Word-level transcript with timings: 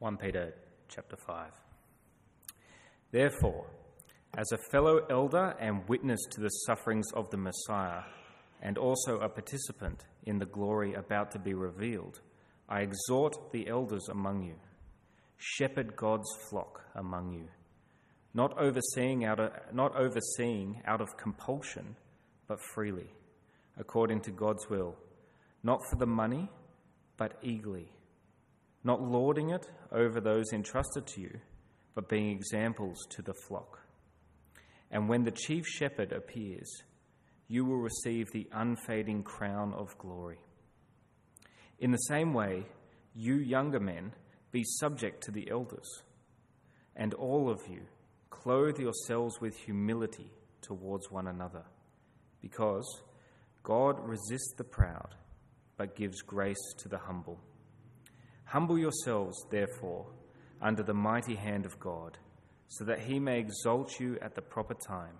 1 0.00 0.16
Peter 0.16 0.54
chapter 0.88 1.14
5. 1.14 1.50
Therefore, 3.12 3.66
as 4.34 4.50
a 4.50 4.70
fellow 4.70 5.00
elder 5.10 5.54
and 5.60 5.86
witness 5.90 6.20
to 6.30 6.40
the 6.40 6.48
sufferings 6.48 7.12
of 7.12 7.28
the 7.28 7.36
Messiah, 7.36 8.04
and 8.62 8.78
also 8.78 9.18
a 9.18 9.28
participant 9.28 10.06
in 10.24 10.38
the 10.38 10.46
glory 10.46 10.94
about 10.94 11.30
to 11.32 11.38
be 11.38 11.52
revealed, 11.52 12.18
I 12.66 12.80
exhort 12.80 13.52
the 13.52 13.68
elders 13.68 14.08
among 14.10 14.42
you 14.42 14.54
shepherd 15.36 15.94
God's 15.96 16.30
flock 16.48 16.80
among 16.94 17.34
you, 17.34 17.48
not 18.32 18.56
overseeing 18.58 19.26
out 19.26 19.38
of, 19.38 19.52
not 19.74 19.94
overseeing 19.96 20.80
out 20.86 21.02
of 21.02 21.14
compulsion, 21.18 21.94
but 22.48 22.58
freely, 22.72 23.10
according 23.78 24.22
to 24.22 24.30
God's 24.30 24.70
will, 24.70 24.96
not 25.62 25.80
for 25.90 25.96
the 25.96 26.06
money, 26.06 26.48
but 27.18 27.36
eagerly 27.42 27.92
not 28.82 29.02
lording 29.02 29.50
it 29.50 29.70
over 29.92 30.20
those 30.20 30.52
entrusted 30.52 31.06
to 31.06 31.20
you, 31.20 31.38
but 31.94 32.08
being 32.08 32.30
examples 32.30 32.98
to 33.10 33.22
the 33.22 33.34
flock. 33.34 33.80
And 34.90 35.08
when 35.08 35.24
the 35.24 35.30
chief 35.30 35.66
shepherd 35.66 36.12
appears, 36.12 36.70
you 37.48 37.64
will 37.64 37.78
receive 37.78 38.30
the 38.30 38.48
unfading 38.52 39.22
crown 39.22 39.74
of 39.74 39.96
glory. 39.98 40.38
In 41.78 41.90
the 41.90 41.98
same 41.98 42.32
way, 42.32 42.66
you 43.14 43.36
younger 43.36 43.80
men, 43.80 44.12
be 44.52 44.62
subject 44.64 45.22
to 45.24 45.30
the 45.30 45.50
elders, 45.50 46.02
and 46.96 47.14
all 47.14 47.50
of 47.50 47.60
you, 47.68 47.80
clothe 48.30 48.78
yourselves 48.78 49.40
with 49.40 49.56
humility 49.56 50.30
towards 50.60 51.10
one 51.10 51.26
another, 51.26 51.64
because 52.40 53.02
God 53.62 53.96
resists 54.00 54.54
the 54.56 54.64
proud, 54.64 55.14
but 55.76 55.96
gives 55.96 56.22
grace 56.22 56.74
to 56.78 56.88
the 56.88 56.98
humble. 56.98 57.40
Humble 58.50 58.80
yourselves, 58.80 59.46
therefore, 59.48 60.06
under 60.60 60.82
the 60.82 60.92
mighty 60.92 61.36
hand 61.36 61.64
of 61.64 61.78
God, 61.78 62.18
so 62.66 62.84
that 62.84 62.98
he 62.98 63.20
may 63.20 63.38
exalt 63.38 64.00
you 64.00 64.18
at 64.20 64.34
the 64.34 64.42
proper 64.42 64.74
time, 64.88 65.14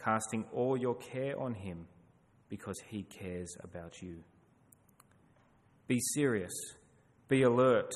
casting 0.00 0.44
all 0.52 0.76
your 0.76 0.94
care 0.94 1.36
on 1.40 1.54
him, 1.54 1.88
because 2.48 2.80
he 2.88 3.02
cares 3.02 3.52
about 3.64 4.00
you. 4.00 4.22
Be 5.88 5.98
serious, 6.14 6.52
be 7.26 7.42
alert. 7.42 7.92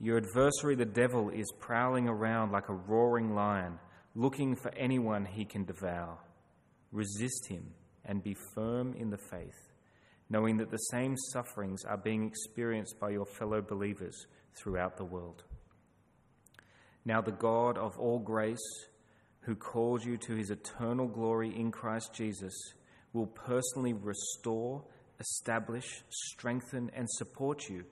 Your 0.00 0.16
adversary, 0.16 0.76
the 0.76 0.86
devil, 0.86 1.28
is 1.28 1.52
prowling 1.60 2.08
around 2.08 2.52
like 2.52 2.70
a 2.70 2.74
roaring 2.74 3.34
lion, 3.34 3.78
looking 4.14 4.56
for 4.56 4.74
anyone 4.78 5.26
he 5.26 5.44
can 5.44 5.66
devour. 5.66 6.16
Resist 6.90 7.48
him 7.50 7.66
and 8.06 8.24
be 8.24 8.34
firm 8.54 8.94
in 8.94 9.10
the 9.10 9.18
faith 9.30 9.69
knowing 10.30 10.56
that 10.58 10.70
the 10.70 10.76
same 10.76 11.16
sufferings 11.32 11.84
are 11.84 11.98
being 11.98 12.24
experienced 12.24 12.98
by 13.00 13.10
your 13.10 13.26
fellow 13.26 13.60
believers 13.60 14.26
throughout 14.54 14.96
the 14.96 15.04
world. 15.04 15.42
Now, 17.04 17.20
the 17.20 17.32
God 17.32 17.76
of 17.76 17.98
all 17.98 18.20
grace, 18.20 18.86
who 19.40 19.56
called 19.56 20.04
you 20.04 20.16
to 20.18 20.36
his 20.36 20.50
eternal 20.50 21.08
glory 21.08 21.54
in 21.54 21.72
Christ 21.72 22.14
Jesus, 22.14 22.54
will 23.12 23.26
personally 23.26 23.92
restore, 23.92 24.84
establish, 25.18 26.02
strengthen, 26.08 26.90
and 26.94 27.10
support 27.10 27.68
you 27.68 27.84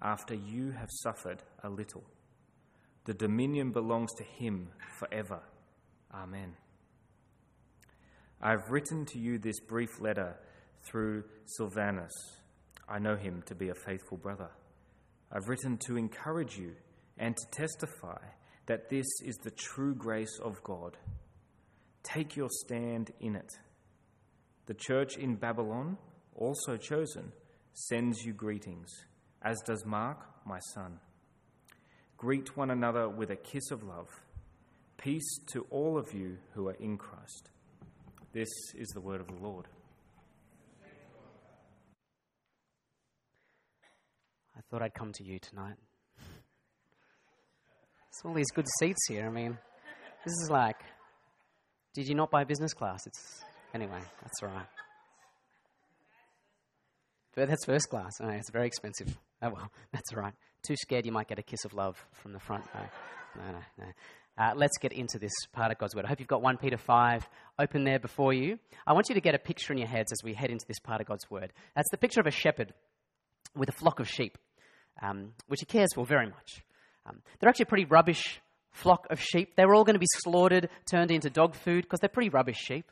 after 0.00 0.34
you 0.34 0.70
have 0.70 0.88
suffered 0.90 1.42
a 1.62 1.68
little. 1.68 2.04
The 3.04 3.14
dominion 3.14 3.72
belongs 3.72 4.12
to 4.14 4.24
him 4.24 4.68
forever. 4.98 5.40
Amen. 6.14 6.54
I 8.40 8.50
have 8.50 8.70
written 8.70 9.04
to 9.06 9.18
you 9.18 9.38
this 9.38 9.60
brief 9.60 10.00
letter 10.00 10.36
through 10.84 11.24
Silvanus. 11.46 12.12
I 12.88 12.98
know 12.98 13.16
him 13.16 13.42
to 13.46 13.54
be 13.54 13.68
a 13.68 13.74
faithful 13.74 14.18
brother. 14.18 14.50
I've 15.30 15.48
written 15.48 15.78
to 15.86 15.96
encourage 15.96 16.58
you 16.58 16.72
and 17.18 17.36
to 17.36 17.46
testify 17.50 18.18
that 18.66 18.88
this 18.90 19.06
is 19.24 19.36
the 19.36 19.50
true 19.50 19.94
grace 19.94 20.38
of 20.42 20.62
God. 20.62 20.96
Take 22.02 22.36
your 22.36 22.48
stand 22.50 23.10
in 23.20 23.36
it. 23.36 23.52
The 24.66 24.74
church 24.74 25.16
in 25.16 25.36
Babylon, 25.36 25.98
also 26.36 26.76
chosen, 26.76 27.32
sends 27.72 28.24
you 28.24 28.32
greetings, 28.32 28.88
as 29.42 29.60
does 29.66 29.84
Mark, 29.86 30.18
my 30.46 30.58
son. 30.74 30.98
Greet 32.16 32.56
one 32.56 32.70
another 32.70 33.08
with 33.08 33.30
a 33.30 33.36
kiss 33.36 33.70
of 33.70 33.82
love. 33.82 34.08
Peace 34.96 35.38
to 35.52 35.66
all 35.70 35.98
of 35.98 36.12
you 36.12 36.38
who 36.54 36.68
are 36.68 36.74
in 36.74 36.96
Christ. 36.96 37.50
This 38.32 38.48
is 38.76 38.88
the 38.88 39.00
word 39.00 39.20
of 39.20 39.26
the 39.26 39.42
Lord. 39.42 39.66
Thought 44.72 44.80
I'd 44.80 44.94
come 44.94 45.12
to 45.12 45.22
you 45.22 45.38
tonight. 45.38 45.74
It's 48.08 48.22
all 48.24 48.32
these 48.32 48.50
good 48.54 48.64
seats 48.78 49.00
here. 49.06 49.26
I 49.26 49.30
mean, 49.30 49.58
this 50.24 50.32
is 50.42 50.48
like, 50.50 50.78
did 51.92 52.08
you 52.08 52.14
not 52.14 52.30
buy 52.30 52.44
business 52.44 52.72
class? 52.72 53.06
It's 53.06 53.44
anyway, 53.74 54.00
that's 54.22 54.42
all 54.42 54.48
right. 54.48 54.66
But 57.36 57.48
that's 57.48 57.66
first 57.66 57.90
class. 57.90 58.12
Oh, 58.22 58.30
it's 58.30 58.50
very 58.50 58.66
expensive. 58.66 59.14
Oh 59.42 59.50
well, 59.50 59.70
that's 59.92 60.10
all 60.14 60.22
right. 60.22 60.32
Too 60.66 60.76
scared 60.76 61.04
you 61.04 61.12
might 61.12 61.28
get 61.28 61.38
a 61.38 61.42
kiss 61.42 61.66
of 61.66 61.74
love 61.74 62.02
from 62.14 62.32
the 62.32 62.40
front. 62.40 62.64
No, 62.74 62.80
no, 63.44 63.52
no. 63.52 63.58
no. 63.78 63.84
Uh, 64.38 64.54
let's 64.56 64.78
get 64.78 64.94
into 64.94 65.18
this 65.18 65.32
part 65.52 65.70
of 65.70 65.76
God's 65.76 65.94
Word. 65.94 66.06
I 66.06 66.08
hope 66.08 66.18
you've 66.18 66.28
got 66.28 66.40
1 66.40 66.56
Peter 66.56 66.78
5 66.78 67.28
open 67.58 67.84
there 67.84 67.98
before 67.98 68.32
you. 68.32 68.58
I 68.86 68.94
want 68.94 69.10
you 69.10 69.14
to 69.14 69.20
get 69.20 69.34
a 69.34 69.38
picture 69.38 69.74
in 69.74 69.78
your 69.78 69.88
heads 69.88 70.10
as 70.12 70.24
we 70.24 70.32
head 70.32 70.50
into 70.50 70.64
this 70.66 70.78
part 70.78 71.02
of 71.02 71.06
God's 71.06 71.30
Word. 71.30 71.52
That's 71.76 71.90
the 71.90 71.98
picture 71.98 72.20
of 72.20 72.26
a 72.26 72.30
shepherd 72.30 72.72
with 73.54 73.68
a 73.68 73.72
flock 73.72 74.00
of 74.00 74.08
sheep 74.08 74.38
um, 75.00 75.32
which 75.48 75.60
he 75.60 75.66
cares 75.66 75.90
for 75.94 76.04
very 76.04 76.26
much. 76.26 76.62
Um, 77.06 77.22
they're 77.38 77.48
actually 77.48 77.64
a 77.64 77.66
pretty 77.66 77.84
rubbish 77.84 78.40
flock 78.70 79.06
of 79.10 79.20
sheep. 79.20 79.56
They 79.56 79.64
were 79.64 79.74
all 79.74 79.84
going 79.84 79.94
to 79.94 80.00
be 80.00 80.06
slaughtered, 80.22 80.68
turned 80.90 81.10
into 81.10 81.30
dog 81.30 81.54
food, 81.54 81.84
because 81.84 82.00
they're 82.00 82.08
pretty 82.08 82.30
rubbish 82.30 82.58
sheep. 82.58 82.90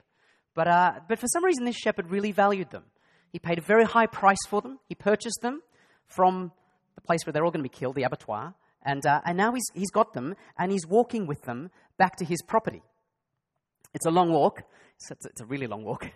But, 0.54 0.68
uh, 0.68 0.92
but 1.08 1.18
for 1.18 1.26
some 1.28 1.44
reason, 1.44 1.64
this 1.64 1.76
shepherd 1.76 2.10
really 2.10 2.32
valued 2.32 2.70
them. 2.70 2.84
He 3.32 3.38
paid 3.38 3.58
a 3.58 3.62
very 3.62 3.84
high 3.84 4.06
price 4.06 4.44
for 4.48 4.60
them. 4.60 4.78
He 4.88 4.94
purchased 4.94 5.40
them 5.42 5.62
from 6.06 6.52
the 6.96 7.00
place 7.00 7.24
where 7.24 7.32
they're 7.32 7.44
all 7.44 7.52
going 7.52 7.64
to 7.64 7.68
be 7.68 7.74
killed, 7.74 7.94
the 7.94 8.02
abattoir. 8.02 8.54
And, 8.82 9.04
uh, 9.06 9.20
and 9.24 9.36
now 9.36 9.52
he's, 9.52 9.66
he's 9.74 9.90
got 9.90 10.12
them, 10.12 10.34
and 10.58 10.72
he's 10.72 10.86
walking 10.86 11.26
with 11.26 11.42
them 11.42 11.70
back 11.96 12.16
to 12.16 12.24
his 12.24 12.42
property. 12.42 12.82
It's 13.94 14.06
a 14.06 14.10
long 14.10 14.32
walk. 14.32 14.62
It's, 14.96 15.10
it's, 15.10 15.26
it's 15.26 15.40
a 15.40 15.46
really 15.46 15.66
long 15.66 15.84
walk. 15.84 16.10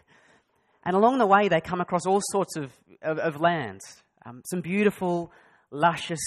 And 0.84 0.96
along 0.96 1.18
the 1.18 1.26
way, 1.26 1.48
they 1.48 1.60
come 1.60 1.80
across 1.80 2.04
all 2.04 2.20
sorts 2.30 2.56
of, 2.56 2.72
of, 3.02 3.18
of 3.18 3.40
land. 3.40 3.80
Um, 4.26 4.42
some 4.50 4.60
beautiful 4.60 5.30
luscious, 5.74 6.22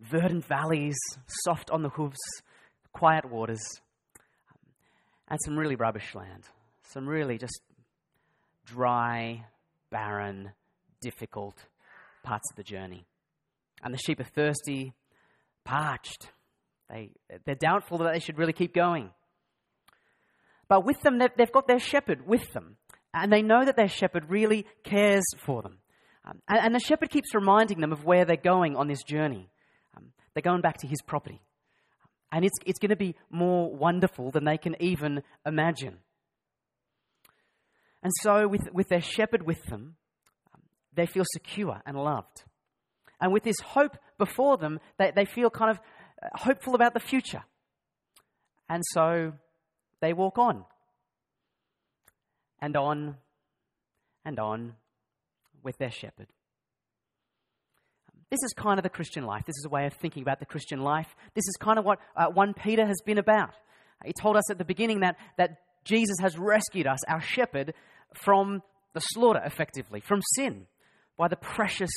verdant 0.00 0.44
valleys, 0.44 0.96
soft 1.44 1.70
on 1.70 1.82
the 1.82 1.88
hooves, 1.88 2.18
quiet 2.92 3.24
waters, 3.24 3.62
and 5.28 5.38
some 5.44 5.58
really 5.58 5.76
rubbish 5.76 6.14
land. 6.14 6.44
Some 6.82 7.08
really 7.08 7.38
just 7.38 7.60
dry, 8.64 9.44
barren, 9.90 10.52
difficult 11.00 11.56
parts 12.22 12.44
of 12.52 12.56
the 12.56 12.62
journey. 12.62 13.04
And 13.82 13.92
the 13.92 13.98
sheep 13.98 14.20
are 14.20 14.24
thirsty, 14.24 14.92
parched. 15.64 16.30
They, 16.88 17.10
they're 17.44 17.54
doubtful 17.56 17.98
that 17.98 18.12
they 18.12 18.20
should 18.20 18.38
really 18.38 18.52
keep 18.52 18.72
going. 18.72 19.10
But 20.68 20.84
with 20.84 21.00
them, 21.02 21.18
they've 21.18 21.52
got 21.52 21.66
their 21.66 21.78
shepherd 21.78 22.26
with 22.26 22.52
them. 22.52 22.76
And 23.12 23.32
they 23.32 23.42
know 23.42 23.64
that 23.64 23.76
their 23.76 23.88
shepherd 23.88 24.28
really 24.28 24.66
cares 24.84 25.24
for 25.38 25.62
them. 25.62 25.78
Um, 26.26 26.40
and, 26.48 26.58
and, 26.58 26.74
the 26.74 26.80
shepherd 26.80 27.10
keeps 27.10 27.34
reminding 27.34 27.80
them 27.80 27.92
of 27.92 28.04
where 28.04 28.24
they're 28.24 28.36
going 28.36 28.74
on 28.76 28.88
this 28.88 29.02
journey. 29.04 29.48
Um, 29.96 30.12
they're 30.34 30.42
going 30.42 30.60
back 30.60 30.78
to 30.78 30.86
his 30.86 31.00
property. 31.02 31.40
And 32.32 32.44
it's, 32.44 32.56
it's 32.66 32.80
going 32.80 32.90
to 32.90 32.96
be 32.96 33.14
more 33.30 33.72
wonderful 33.72 34.32
than 34.32 34.44
they 34.44 34.58
can 34.58 34.74
even 34.80 35.22
imagine. 35.46 35.98
And 38.02 38.12
so, 38.22 38.48
with, 38.48 38.62
with 38.72 38.88
their 38.88 39.00
shepherd 39.00 39.46
with 39.46 39.62
them, 39.66 39.96
um, 40.52 40.62
they 40.94 41.06
feel 41.06 41.24
secure 41.32 41.80
and 41.86 41.96
loved. 41.96 42.42
And 43.20 43.32
with 43.32 43.44
this 43.44 43.56
hope 43.64 43.96
before 44.18 44.56
them, 44.56 44.80
they, 44.98 45.12
they 45.14 45.24
feel 45.24 45.48
kind 45.48 45.70
of 45.70 45.78
uh, 46.22 46.28
hopeful 46.34 46.74
about 46.74 46.94
the 46.94 47.00
future. 47.00 47.44
And 48.68 48.82
so 48.92 49.32
they 50.00 50.12
walk 50.12 50.38
on 50.38 50.64
and 52.60 52.76
on 52.76 53.16
and 54.24 54.38
on 54.38 54.74
with 55.66 55.76
their 55.76 55.90
shepherd. 55.90 56.28
This 58.30 58.42
is 58.42 58.54
kind 58.54 58.78
of 58.78 58.82
the 58.82 58.88
Christian 58.88 59.24
life. 59.24 59.44
This 59.46 59.56
is 59.56 59.66
a 59.66 59.68
way 59.68 59.86
of 59.86 59.92
thinking 59.94 60.22
about 60.22 60.40
the 60.40 60.46
Christian 60.46 60.80
life. 60.80 61.14
This 61.34 61.46
is 61.46 61.56
kind 61.60 61.78
of 61.78 61.84
what 61.84 61.98
uh, 62.16 62.26
1 62.26 62.54
Peter 62.54 62.86
has 62.86 63.00
been 63.04 63.18
about. 63.18 63.50
He 64.04 64.12
told 64.20 64.36
us 64.36 64.50
at 64.50 64.58
the 64.58 64.64
beginning 64.64 65.00
that, 65.00 65.16
that 65.36 65.58
Jesus 65.84 66.16
has 66.20 66.36
rescued 66.38 66.86
us, 66.86 66.98
our 67.08 67.20
shepherd, 67.20 67.74
from 68.14 68.62
the 68.94 69.00
slaughter, 69.00 69.40
effectively, 69.44 70.00
from 70.00 70.22
sin, 70.34 70.66
by 71.16 71.28
the 71.28 71.36
precious, 71.36 71.90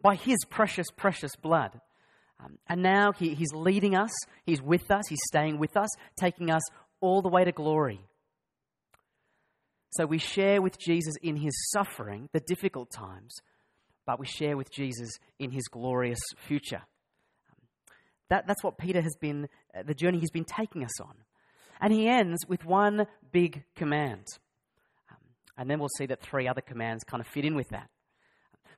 by 0.00 0.14
his 0.14 0.38
precious, 0.48 0.86
precious 0.96 1.34
blood. 1.36 1.80
Um, 2.42 2.58
and 2.68 2.82
now 2.82 3.12
he, 3.12 3.34
he's 3.34 3.52
leading 3.52 3.94
us, 3.94 4.10
he's 4.44 4.62
with 4.62 4.90
us, 4.90 5.04
he's 5.08 5.20
staying 5.28 5.58
with 5.58 5.76
us, 5.76 5.88
taking 6.16 6.50
us 6.50 6.62
all 7.00 7.22
the 7.22 7.28
way 7.28 7.44
to 7.44 7.52
glory. 7.52 8.00
So 9.94 10.06
we 10.06 10.18
share 10.18 10.60
with 10.60 10.76
Jesus 10.76 11.14
in 11.22 11.36
his 11.36 11.54
suffering, 11.70 12.28
the 12.32 12.40
difficult 12.40 12.90
times, 12.90 13.32
but 14.04 14.18
we 14.18 14.26
share 14.26 14.56
with 14.56 14.72
Jesus 14.72 15.08
in 15.38 15.52
his 15.52 15.68
glorious 15.68 16.18
future. 16.48 16.82
That, 18.28 18.48
that's 18.48 18.64
what 18.64 18.76
Peter 18.76 19.00
has 19.00 19.14
been, 19.20 19.48
uh, 19.72 19.84
the 19.84 19.94
journey 19.94 20.18
he's 20.18 20.32
been 20.32 20.44
taking 20.44 20.82
us 20.82 21.00
on. 21.00 21.14
And 21.80 21.92
he 21.92 22.08
ends 22.08 22.44
with 22.48 22.64
one 22.64 23.06
big 23.30 23.62
command. 23.76 24.26
Um, 25.12 25.18
and 25.56 25.70
then 25.70 25.78
we'll 25.78 25.88
see 25.96 26.06
that 26.06 26.22
three 26.22 26.48
other 26.48 26.60
commands 26.60 27.04
kind 27.04 27.20
of 27.20 27.28
fit 27.28 27.44
in 27.44 27.54
with 27.54 27.68
that. 27.68 27.88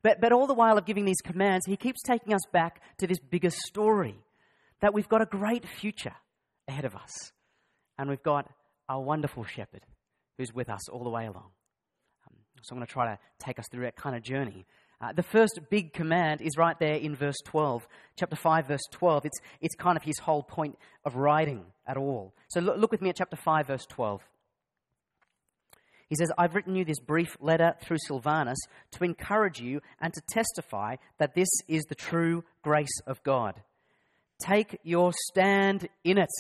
But, 0.03 0.21
but 0.21 0.33
all 0.33 0.47
the 0.47 0.53
while 0.53 0.77
of 0.77 0.85
giving 0.85 1.07
these 1.07 1.23
commands, 1.25 1.65
he 1.65 1.79
keeps 1.79 2.03
taking 2.03 2.35
us 2.35 2.43
back 2.53 2.83
to 2.99 3.07
this 3.07 3.19
bigger 3.19 3.51
story 3.51 4.17
that 4.83 4.93
we've 4.93 5.09
got 5.09 5.23
a 5.23 5.27
great 5.27 5.67
future 5.67 6.15
ahead 6.69 6.85
of 6.85 6.95
us. 6.95 7.33
And 7.99 8.11
we've 8.11 8.23
got 8.23 8.51
a 8.87 9.01
wonderful 9.01 9.45
shepherd 9.45 9.81
who's 10.39 10.53
with 10.53 10.69
us 10.69 10.89
all 10.89 11.05
the 11.05 11.11
way 11.11 11.27
along. 11.27 11.51
Um, 12.27 12.37
so 12.63 12.73
I'm 12.73 12.79
going 12.79 12.87
to 12.87 12.93
try 12.93 13.07
to 13.07 13.19
take 13.39 13.59
us 13.59 13.67
through 13.71 13.85
that 13.85 13.97
kind 13.97 14.17
of 14.17 14.23
journey. 14.23 14.67
Uh, 15.01 15.13
the 15.13 15.23
first 15.23 15.61
big 15.71 15.93
command 15.93 16.41
is 16.41 16.57
right 16.57 16.79
there 16.79 16.95
in 16.95 17.15
verse 17.15 17.37
12, 17.45 17.87
chapter 18.17 18.37
5, 18.37 18.67
verse 18.67 18.81
12. 18.93 19.27
It's, 19.27 19.39
it's 19.61 19.75
kind 19.75 19.97
of 19.97 20.03
his 20.03 20.19
whole 20.19 20.43
point 20.43 20.79
of 21.05 21.17
writing 21.17 21.65
at 21.87 21.99
all. 21.99 22.33
So 22.49 22.61
look, 22.61 22.79
look 22.79 22.93
with 22.93 23.03
me 23.03 23.11
at 23.11 23.17
chapter 23.17 23.37
5, 23.37 23.67
verse 23.67 23.85
12. 23.91 24.23
He 26.09 26.15
says, 26.15 26.31
I've 26.39 26.55
written 26.55 26.77
you 26.77 26.85
this 26.85 27.01
brief 27.01 27.37
letter 27.41 27.75
through 27.83 27.99
Silvanus 27.99 28.59
to 28.93 29.05
encourage 29.05 29.61
you 29.61 29.81
and 30.01 30.15
to 30.15 30.21
testify 30.29 30.97
that 31.19 31.35
this 31.35 31.49
is 31.69 31.83
the 31.85 31.97
true 31.97 32.45
grace 32.63 33.01
of 33.07 33.23
God. 33.23 33.61
Take 34.41 34.79
your 34.83 35.13
stand 35.31 35.89
in 36.05 36.19
it. 36.19 36.31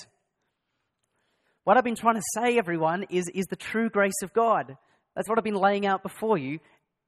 What 1.66 1.76
I've 1.76 1.82
been 1.82 1.96
trying 1.96 2.14
to 2.14 2.22
say, 2.36 2.58
everyone, 2.58 3.06
is, 3.10 3.28
is 3.34 3.46
the 3.46 3.56
true 3.56 3.90
grace 3.90 4.22
of 4.22 4.32
God. 4.32 4.76
That's 5.16 5.28
what 5.28 5.36
I've 5.36 5.42
been 5.42 5.56
laying 5.56 5.84
out 5.84 6.04
before 6.04 6.38
you. 6.38 6.60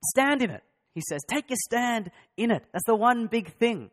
Stand 0.07 0.43
in 0.43 0.51
it. 0.51 0.65
He 0.97 1.03
says, 1.09 1.21
take 1.31 1.49
your 1.49 1.59
stand 1.63 2.11
in 2.37 2.51
it. 2.51 2.65
That's 2.73 2.85
the 2.85 2.97
one 2.97 3.29
big 3.29 3.57
thing. 3.61 3.89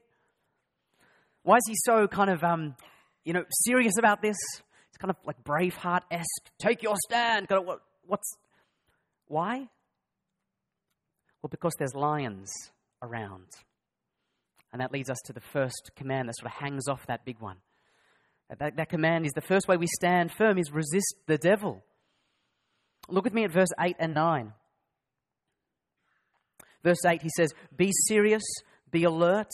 Why 1.44 1.58
is 1.58 1.62
he 1.68 1.76
so 1.84 2.08
kind 2.08 2.32
of, 2.32 2.44
um, 2.44 2.76
you 3.24 3.32
know, 3.32 3.44
serious 3.52 4.00
about 4.00 4.24
this? 4.24 4.38
It's 4.90 4.98
kind 4.98 5.12
of 5.12 5.18
like 5.24 5.44
Braveheart 5.44 6.02
esque. 6.10 6.50
Take 6.58 6.82
your 6.82 6.96
stand. 7.06 7.46
What's 8.08 8.36
why? 9.28 9.68
Well, 11.44 11.50
because 11.52 11.74
there's 11.78 11.94
lions 11.94 12.52
around. 13.04 13.50
And 14.74 14.82
that 14.82 14.92
leads 14.92 15.12
us 15.12 15.20
to 15.26 15.34
the 15.34 15.42
first 15.42 15.92
command 15.96 16.28
that 16.28 16.38
sort 16.40 16.52
of 16.52 16.58
hangs 16.58 16.88
off 16.88 17.06
that 17.06 17.24
big 17.24 17.40
one. 17.40 17.58
That, 18.50 18.78
that 18.78 18.90
command 18.90 19.26
is 19.26 19.34
the 19.34 19.42
first 19.42 19.68
way 19.68 19.78
we 19.78 19.88
stand 19.88 20.32
firm 20.32 20.58
is 20.58 20.72
resist 20.72 21.16
the 21.28 21.38
devil. 21.38 21.84
Look 23.10 23.24
with 23.24 23.34
me 23.34 23.44
at 23.44 23.52
verse 23.52 23.70
8 23.80 23.96
and 24.00 24.14
9. 24.14 24.54
Verse 26.84 27.04
8, 27.06 27.22
he 27.22 27.30
says, 27.36 27.54
Be 27.76 27.92
serious, 28.08 28.44
be 28.92 29.04
alert. 29.04 29.50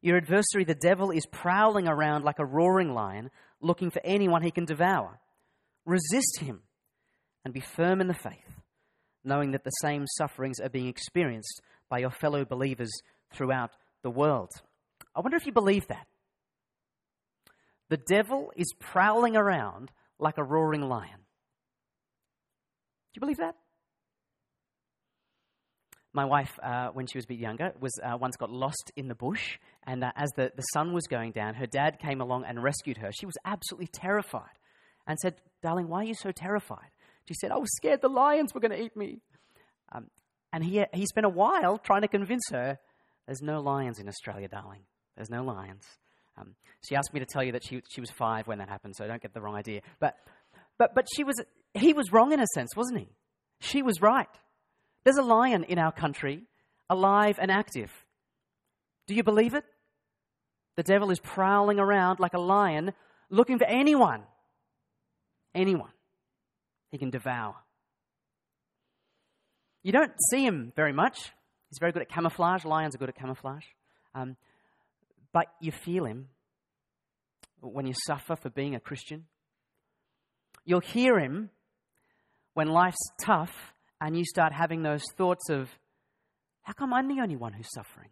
Your 0.00 0.16
adversary, 0.16 0.64
the 0.64 0.76
devil, 0.76 1.10
is 1.10 1.26
prowling 1.26 1.88
around 1.88 2.24
like 2.24 2.38
a 2.38 2.44
roaring 2.44 2.94
lion, 2.94 3.30
looking 3.60 3.90
for 3.90 4.00
anyone 4.04 4.42
he 4.42 4.52
can 4.52 4.64
devour. 4.64 5.18
Resist 5.84 6.38
him 6.38 6.62
and 7.44 7.52
be 7.52 7.60
firm 7.60 8.00
in 8.00 8.06
the 8.06 8.14
faith, 8.14 8.60
knowing 9.24 9.50
that 9.52 9.64
the 9.64 9.70
same 9.82 10.06
sufferings 10.16 10.60
are 10.60 10.68
being 10.68 10.86
experienced 10.86 11.60
by 11.88 11.98
your 11.98 12.10
fellow 12.10 12.44
believers 12.44 12.90
throughout 13.32 13.72
the 14.02 14.10
world. 14.10 14.50
I 15.16 15.20
wonder 15.20 15.36
if 15.36 15.46
you 15.46 15.52
believe 15.52 15.88
that. 15.88 16.06
The 17.88 17.96
devil 17.96 18.52
is 18.56 18.72
prowling 18.78 19.36
around 19.36 19.90
like 20.18 20.38
a 20.38 20.44
roaring 20.44 20.82
lion. 20.82 21.18
Do 23.12 23.14
you 23.14 23.20
believe 23.20 23.38
that? 23.38 23.56
My 26.12 26.24
wife, 26.24 26.58
uh, 26.62 26.88
when 26.88 27.06
she 27.06 27.18
was 27.18 27.24
a 27.24 27.28
bit 27.28 27.38
younger, 27.38 27.72
was 27.80 27.92
uh, 28.02 28.16
once 28.16 28.36
got 28.36 28.50
lost 28.50 28.90
in 28.96 29.08
the 29.08 29.14
bush, 29.14 29.58
and 29.86 30.02
uh, 30.02 30.12
as 30.16 30.30
the, 30.36 30.50
the 30.56 30.62
sun 30.62 30.92
was 30.92 31.06
going 31.06 31.32
down, 31.32 31.54
her 31.54 31.66
dad 31.66 31.98
came 32.00 32.20
along 32.20 32.44
and 32.44 32.62
rescued 32.62 32.96
her. 32.98 33.10
She 33.12 33.26
was 33.26 33.36
absolutely 33.44 33.88
terrified 33.88 34.58
and 35.06 35.18
said, 35.18 35.36
Darling, 35.62 35.88
why 35.88 36.00
are 36.00 36.04
you 36.04 36.14
so 36.14 36.32
terrified? 36.32 36.90
She 37.26 37.34
said, 37.34 37.50
I 37.50 37.56
was 37.56 37.68
scared 37.76 38.00
the 38.00 38.08
lions 38.08 38.54
were 38.54 38.60
going 38.60 38.72
to 38.72 38.82
eat 38.82 38.96
me. 38.96 39.20
Um, 39.92 40.06
and 40.52 40.64
he, 40.64 40.82
he 40.94 41.06
spent 41.06 41.26
a 41.26 41.30
while 41.30 41.78
trying 41.78 42.02
to 42.02 42.08
convince 42.08 42.44
her 42.50 42.78
there's 43.26 43.42
no 43.42 43.60
lions 43.60 43.98
in 43.98 44.08
Australia, 44.08 44.48
darling. 44.48 44.82
There's 45.14 45.30
no 45.30 45.44
lions. 45.44 45.84
Um, 46.38 46.54
she 46.86 46.94
asked 46.94 47.12
me 47.12 47.20
to 47.20 47.26
tell 47.26 47.42
you 47.42 47.52
that 47.52 47.64
she, 47.64 47.82
she 47.90 48.00
was 48.00 48.10
five 48.10 48.46
when 48.46 48.58
that 48.58 48.68
happened, 48.68 48.94
so 48.96 49.06
don't 49.06 49.20
get 49.20 49.34
the 49.34 49.40
wrong 49.40 49.56
idea. 49.56 49.80
But, 50.00 50.14
but, 50.78 50.94
but 50.94 51.06
she 51.14 51.24
was, 51.24 51.40
he 51.74 51.92
was 51.92 52.12
wrong 52.12 52.32
in 52.32 52.40
a 52.40 52.46
sense, 52.54 52.76
wasn't 52.76 53.00
he? 53.00 53.08
She 53.60 53.82
was 53.82 54.00
right. 54.00 54.28
There's 55.04 55.16
a 55.16 55.22
lion 55.22 55.64
in 55.64 55.78
our 55.78 55.92
country, 55.92 56.44
alive 56.88 57.38
and 57.40 57.50
active. 57.50 57.90
Do 59.06 59.14
you 59.14 59.22
believe 59.22 59.54
it? 59.54 59.64
The 60.76 60.82
devil 60.82 61.10
is 61.10 61.18
prowling 61.18 61.80
around 61.80 62.20
like 62.20 62.34
a 62.34 62.40
lion, 62.40 62.92
looking 63.30 63.58
for 63.58 63.64
anyone, 63.64 64.22
anyone 65.54 65.90
he 66.90 66.98
can 66.98 67.10
devour. 67.10 67.56
You 69.82 69.92
don't 69.92 70.12
see 70.30 70.44
him 70.44 70.72
very 70.76 70.92
much. 70.92 71.18
He's 71.70 71.78
very 71.80 71.92
good 71.92 72.02
at 72.02 72.08
camouflage. 72.08 72.64
Lions 72.64 72.94
are 72.94 72.98
good 72.98 73.08
at 73.08 73.16
camouflage. 73.16 73.64
Um, 74.14 74.36
but 75.32 75.46
you 75.60 75.72
feel 75.72 76.04
him 76.04 76.28
when 77.60 77.86
you 77.86 77.94
suffer 78.06 78.36
for 78.36 78.50
being 78.50 78.74
a 78.74 78.80
Christian. 78.80 79.24
You'll 80.64 80.80
hear 80.80 81.18
him 81.18 81.50
when 82.54 82.68
life's 82.68 83.10
tough 83.24 83.72
and 84.00 84.16
you 84.16 84.24
start 84.24 84.52
having 84.52 84.82
those 84.82 85.02
thoughts 85.16 85.48
of, 85.50 85.68
how 86.62 86.72
come 86.72 86.92
I'm 86.92 87.08
the 87.08 87.22
only 87.22 87.36
one 87.36 87.52
who's 87.52 87.72
suffering? 87.72 88.10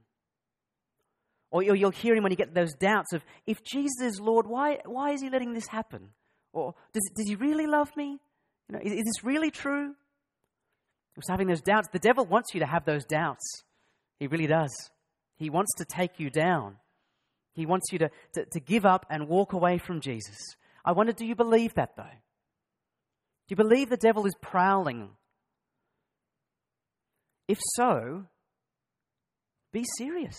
Or 1.50 1.62
you'll 1.62 1.90
hear 1.90 2.14
him 2.14 2.22
when 2.22 2.32
you 2.32 2.36
get 2.36 2.54
those 2.54 2.74
doubts 2.74 3.12
of, 3.12 3.22
if 3.46 3.62
Jesus 3.62 4.00
is 4.02 4.20
Lord, 4.20 4.46
why, 4.46 4.78
why 4.84 5.12
is 5.12 5.22
he 5.22 5.30
letting 5.30 5.52
this 5.52 5.68
happen? 5.68 6.08
Or 6.52 6.74
does, 6.92 7.02
does 7.14 7.28
he 7.28 7.36
really 7.36 7.66
love 7.66 7.94
me? 7.96 8.18
You 8.68 8.72
know, 8.72 8.80
is, 8.82 8.92
is 8.92 9.04
this 9.04 9.24
really 9.24 9.50
true? 9.50 9.94
Was 11.16 11.28
having 11.30 11.46
those 11.46 11.62
doubts. 11.62 11.88
The 11.92 11.98
devil 11.98 12.26
wants 12.26 12.52
you 12.52 12.60
to 12.60 12.66
have 12.66 12.84
those 12.84 13.04
doubts. 13.04 13.62
He 14.18 14.26
really 14.26 14.46
does. 14.46 14.70
He 15.36 15.48
wants 15.48 15.72
to 15.78 15.86
take 15.86 16.18
you 16.18 16.28
down. 16.28 16.76
He 17.56 17.66
wants 17.66 17.86
you 17.90 17.98
to, 17.98 18.10
to, 18.34 18.44
to 18.44 18.60
give 18.60 18.86
up 18.86 19.06
and 19.10 19.26
walk 19.26 19.52
away 19.52 19.78
from 19.78 20.00
Jesus. 20.00 20.36
I 20.84 20.92
wonder, 20.92 21.12
do 21.12 21.26
you 21.26 21.34
believe 21.34 21.74
that 21.74 21.96
though? 21.96 22.04
Do 22.04 23.50
you 23.50 23.56
believe 23.56 23.88
the 23.88 23.96
devil 23.96 24.26
is 24.26 24.34
prowling 24.40 25.10
if 27.48 27.58
so, 27.74 28.24
be 29.72 29.84
serious. 29.96 30.36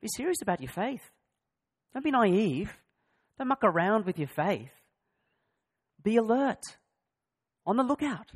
Be 0.00 0.08
serious 0.16 0.38
about 0.42 0.60
your 0.60 0.70
faith. 0.70 1.02
Don't 1.92 2.04
be 2.04 2.10
naive. 2.10 2.76
Don't 3.38 3.48
muck 3.48 3.64
around 3.64 4.04
with 4.04 4.18
your 4.18 4.28
faith. 4.28 4.70
Be 6.02 6.16
alert, 6.16 6.62
on 7.64 7.76
the 7.76 7.82
lookout, 7.82 8.30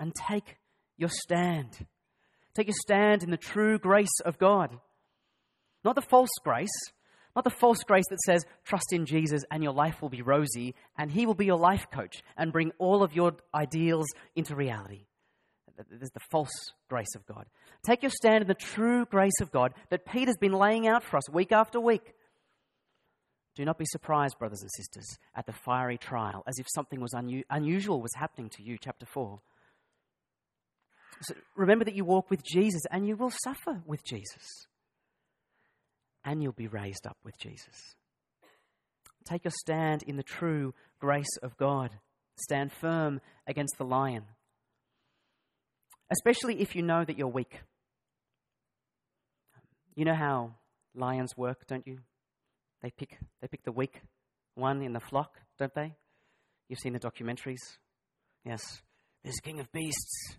and 0.00 0.12
take 0.28 0.56
your 0.96 1.10
stand. 1.10 1.86
Take 2.54 2.66
your 2.68 2.76
stand 2.80 3.22
in 3.22 3.30
the 3.30 3.36
true 3.36 3.78
grace 3.78 4.20
of 4.24 4.38
God. 4.38 4.78
Not 5.84 5.94
the 5.94 6.02
false 6.02 6.30
grace, 6.42 6.72
not 7.36 7.44
the 7.44 7.50
false 7.50 7.82
grace 7.86 8.04
that 8.10 8.20
says, 8.20 8.44
trust 8.64 8.92
in 8.92 9.06
Jesus 9.06 9.42
and 9.50 9.62
your 9.62 9.72
life 9.72 10.00
will 10.00 10.08
be 10.08 10.22
rosy 10.22 10.74
and 10.96 11.10
he 11.10 11.26
will 11.26 11.34
be 11.34 11.46
your 11.46 11.58
life 11.58 11.86
coach 11.92 12.22
and 12.36 12.52
bring 12.52 12.72
all 12.78 13.02
of 13.02 13.14
your 13.14 13.34
ideals 13.54 14.06
into 14.36 14.54
reality. 14.54 15.06
There's 15.90 16.10
the 16.10 16.20
false 16.30 16.52
grace 16.88 17.14
of 17.16 17.26
God. 17.26 17.46
Take 17.84 18.02
your 18.02 18.10
stand 18.10 18.42
in 18.42 18.48
the 18.48 18.54
true 18.54 19.04
grace 19.06 19.40
of 19.40 19.50
God 19.50 19.74
that 19.90 20.06
Peter's 20.06 20.36
been 20.36 20.52
laying 20.52 20.86
out 20.86 21.02
for 21.02 21.16
us 21.16 21.28
week 21.28 21.50
after 21.50 21.80
week. 21.80 22.14
Do 23.56 23.64
not 23.64 23.78
be 23.78 23.84
surprised, 23.86 24.38
brothers 24.38 24.62
and 24.62 24.70
sisters, 24.76 25.18
at 25.34 25.46
the 25.46 25.52
fiery 25.52 25.98
trial, 25.98 26.42
as 26.46 26.58
if 26.58 26.66
something 26.74 27.00
was 27.00 27.12
unu- 27.12 27.44
unusual 27.50 28.00
was 28.00 28.12
happening 28.14 28.50
to 28.50 28.62
you. 28.62 28.78
Chapter 28.80 29.06
4. 29.06 29.40
So 31.22 31.34
remember 31.56 31.84
that 31.84 31.94
you 31.94 32.04
walk 32.04 32.30
with 32.30 32.44
Jesus 32.44 32.82
and 32.90 33.06
you 33.06 33.16
will 33.16 33.30
suffer 33.30 33.82
with 33.86 34.04
Jesus. 34.04 34.66
And 36.24 36.42
you'll 36.42 36.52
be 36.52 36.68
raised 36.68 37.06
up 37.06 37.18
with 37.24 37.38
Jesus. 37.38 37.96
Take 39.24 39.44
your 39.44 39.52
stand 39.52 40.02
in 40.02 40.16
the 40.16 40.22
true 40.22 40.74
grace 40.98 41.36
of 41.42 41.56
God. 41.56 41.90
Stand 42.36 42.72
firm 42.72 43.20
against 43.46 43.76
the 43.78 43.84
lion 43.84 44.24
especially 46.10 46.60
if 46.60 46.74
you 46.74 46.82
know 46.82 47.04
that 47.04 47.18
you're 47.18 47.28
weak. 47.28 47.60
You 49.94 50.04
know 50.04 50.14
how 50.14 50.54
lions 50.94 51.36
work, 51.36 51.66
don't 51.66 51.86
you? 51.86 51.98
They 52.82 52.90
pick, 52.90 53.18
they 53.40 53.48
pick 53.48 53.64
the 53.64 53.72
weak 53.72 54.00
one 54.54 54.82
in 54.82 54.92
the 54.92 55.00
flock, 55.00 55.38
don't 55.58 55.74
they? 55.74 55.94
You've 56.68 56.78
seen 56.78 56.92
the 56.92 57.00
documentaries. 57.00 57.78
Yes. 58.44 58.82
This 59.24 59.40
king 59.40 59.60
of 59.60 59.70
beasts 59.72 60.36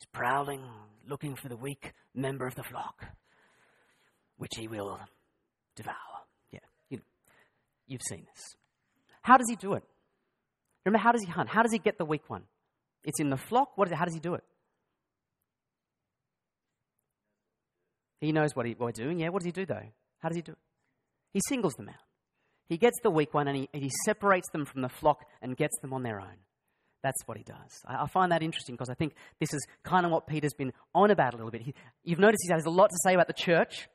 is 0.00 0.06
prowling, 0.12 0.62
looking 1.08 1.36
for 1.36 1.48
the 1.48 1.56
weak 1.56 1.92
member 2.14 2.46
of 2.46 2.54
the 2.54 2.64
flock, 2.64 3.04
which 4.36 4.52
he 4.56 4.66
will 4.66 4.98
devour. 5.76 5.94
Yeah, 6.52 6.60
you, 6.90 6.98
know, 6.98 7.02
you've 7.86 8.02
seen 8.08 8.26
this. 8.32 8.56
How 9.22 9.36
does 9.36 9.48
he 9.48 9.56
do 9.56 9.74
it? 9.74 9.84
Remember, 10.84 11.02
how 11.02 11.12
does 11.12 11.22
he 11.22 11.30
hunt? 11.30 11.48
How 11.48 11.62
does 11.62 11.72
he 11.72 11.78
get 11.78 11.98
the 11.98 12.04
weak 12.04 12.28
one? 12.28 12.42
It's 13.04 13.20
in 13.20 13.30
the 13.30 13.36
flock. 13.36 13.76
What 13.76 13.88
is 13.88 13.92
it? 13.92 13.96
How 13.96 14.04
does 14.04 14.14
he 14.14 14.20
do 14.20 14.34
it? 14.34 14.44
He 18.20 18.32
knows 18.32 18.50
what, 18.54 18.66
he, 18.66 18.72
what 18.72 18.96
he's 18.96 19.04
doing. 19.04 19.18
Yeah, 19.18 19.28
what 19.28 19.40
does 19.40 19.46
he 19.46 19.52
do 19.52 19.66
though? 19.66 19.86
How 20.20 20.28
does 20.28 20.36
he 20.36 20.42
do 20.42 20.52
it? 20.52 20.58
He 21.32 21.40
singles 21.48 21.74
them 21.74 21.88
out. 21.88 21.96
He 22.68 22.78
gets 22.78 22.98
the 23.02 23.10
weak 23.10 23.34
one 23.34 23.48
and 23.48 23.56
he, 23.56 23.68
and 23.74 23.82
he 23.82 23.90
separates 24.04 24.48
them 24.50 24.64
from 24.64 24.80
the 24.80 24.88
flock 24.88 25.26
and 25.42 25.56
gets 25.56 25.78
them 25.80 25.92
on 25.92 26.02
their 26.02 26.20
own. 26.20 26.38
That's 27.02 27.20
what 27.26 27.36
he 27.36 27.44
does. 27.44 27.82
I, 27.86 28.04
I 28.04 28.06
find 28.06 28.32
that 28.32 28.42
interesting 28.42 28.74
because 28.74 28.88
I 28.88 28.94
think 28.94 29.14
this 29.38 29.52
is 29.52 29.66
kind 29.82 30.06
of 30.06 30.12
what 30.12 30.26
Peter's 30.26 30.54
been 30.54 30.72
on 30.94 31.10
about 31.10 31.34
a 31.34 31.36
little 31.36 31.50
bit. 31.50 31.60
He, 31.60 31.74
you've 32.02 32.18
noticed 32.18 32.44
he 32.46 32.52
has 32.52 32.64
a 32.64 32.70
lot 32.70 32.88
to 32.88 32.96
say 33.04 33.12
about 33.12 33.26
the 33.26 33.34
church. 33.34 33.88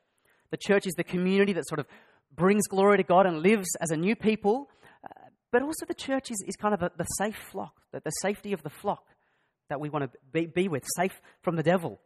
The 0.50 0.56
church 0.56 0.86
is 0.86 0.94
the 0.94 1.04
community 1.04 1.52
that 1.52 1.68
sort 1.68 1.78
of 1.78 1.86
brings 2.34 2.66
glory 2.68 2.96
to 2.98 3.02
God 3.02 3.26
and 3.26 3.42
lives 3.42 3.68
as 3.80 3.90
a 3.90 3.96
new 3.96 4.16
people. 4.16 4.68
Uh, 5.04 5.28
but 5.52 5.62
also, 5.62 5.86
the 5.86 5.94
church 5.94 6.30
is, 6.30 6.42
is 6.46 6.56
kind 6.56 6.74
of 6.74 6.82
a, 6.82 6.90
the 6.96 7.04
safe 7.04 7.36
flock, 7.50 7.80
the, 7.92 8.00
the 8.00 8.10
safety 8.22 8.52
of 8.52 8.62
the 8.62 8.70
flock 8.70 9.04
that 9.68 9.80
we 9.80 9.88
want 9.88 10.10
to 10.12 10.18
be, 10.32 10.46
be 10.46 10.68
with, 10.68 10.84
safe 10.96 11.20
from 11.42 11.56
the 11.56 11.62
devil. 11.62 12.00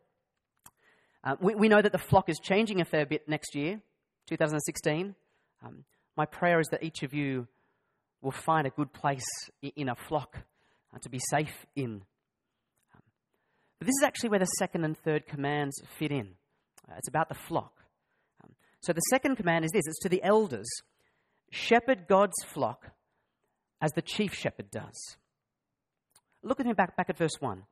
Uh, 1.23 1.37
we, 1.41 1.55
we 1.55 1.69
know 1.69 1.81
that 1.81 1.93
the 1.93 1.99
flock 1.99 2.29
is 2.29 2.39
changing 2.39 2.81
a 2.81 2.85
fair 2.85 3.07
bit 3.07 3.29
next 3.29 3.55
year, 3.55 3.81
2016. 4.29 5.15
Um, 5.65 5.85
my 6.17 6.27
prayer 6.27 6.61
is 6.61 6.69
that 6.71 6.83
each 6.83 7.03
of 7.03 7.15
you 7.15 7.49
will 8.21 8.31
find 8.31 8.67
a 8.67 8.71
good 8.71 8.93
place 8.93 9.27
in 9.63 9.89
a 9.89 9.95
flock 9.95 10.39
uh, 10.95 10.99
to 10.99 11.09
be 11.09 11.19
safe 11.31 11.67
in. 11.75 12.03
Um, 12.95 13.03
but 13.79 13.87
this 13.87 13.95
is 14.01 14.05
actually 14.05 14.29
where 14.31 14.39
the 14.39 14.47
second 14.47 14.85
and 14.85 14.97
third 14.97 15.27
commands 15.27 15.75
fit 15.99 16.13
in. 16.13 16.35
Uh, 16.89 16.95
it's 16.99 17.09
about 17.09 17.29
the 17.29 17.35
flock. 17.35 17.84
So 18.85 18.93
the 18.93 19.01
second 19.01 19.37
command 19.37 19.65
is 19.65 19.71
this 19.73 19.87
it's 19.87 19.99
to 20.01 20.09
the 20.11 20.23
elders 20.23 20.69
shepherd 21.51 22.07
God's 22.07 22.37
flock 22.47 22.91
as 23.81 23.93
the 23.93 24.03
chief 24.03 24.35
shepherd 24.35 24.71
does. 24.71 25.17
Look 26.43 26.61
at 26.61 26.67
me 26.67 26.75
back, 26.75 26.97
back 26.97 27.09
at 27.09 27.17
verse 27.17 27.41
1. 27.41 27.63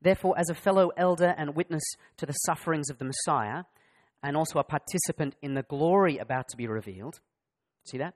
Therefore, 0.00 0.38
as 0.38 0.48
a 0.48 0.54
fellow 0.54 0.92
elder 0.96 1.34
and 1.36 1.56
witness 1.56 1.82
to 2.18 2.26
the 2.26 2.32
sufferings 2.32 2.90
of 2.90 2.98
the 2.98 3.04
Messiah, 3.04 3.64
and 4.22 4.36
also 4.36 4.60
a 4.60 4.64
participant 4.64 5.34
in 5.42 5.54
the 5.54 5.62
glory 5.62 6.18
about 6.18 6.48
to 6.48 6.56
be 6.56 6.68
revealed, 6.68 7.18
see 7.84 7.98
that? 7.98 8.14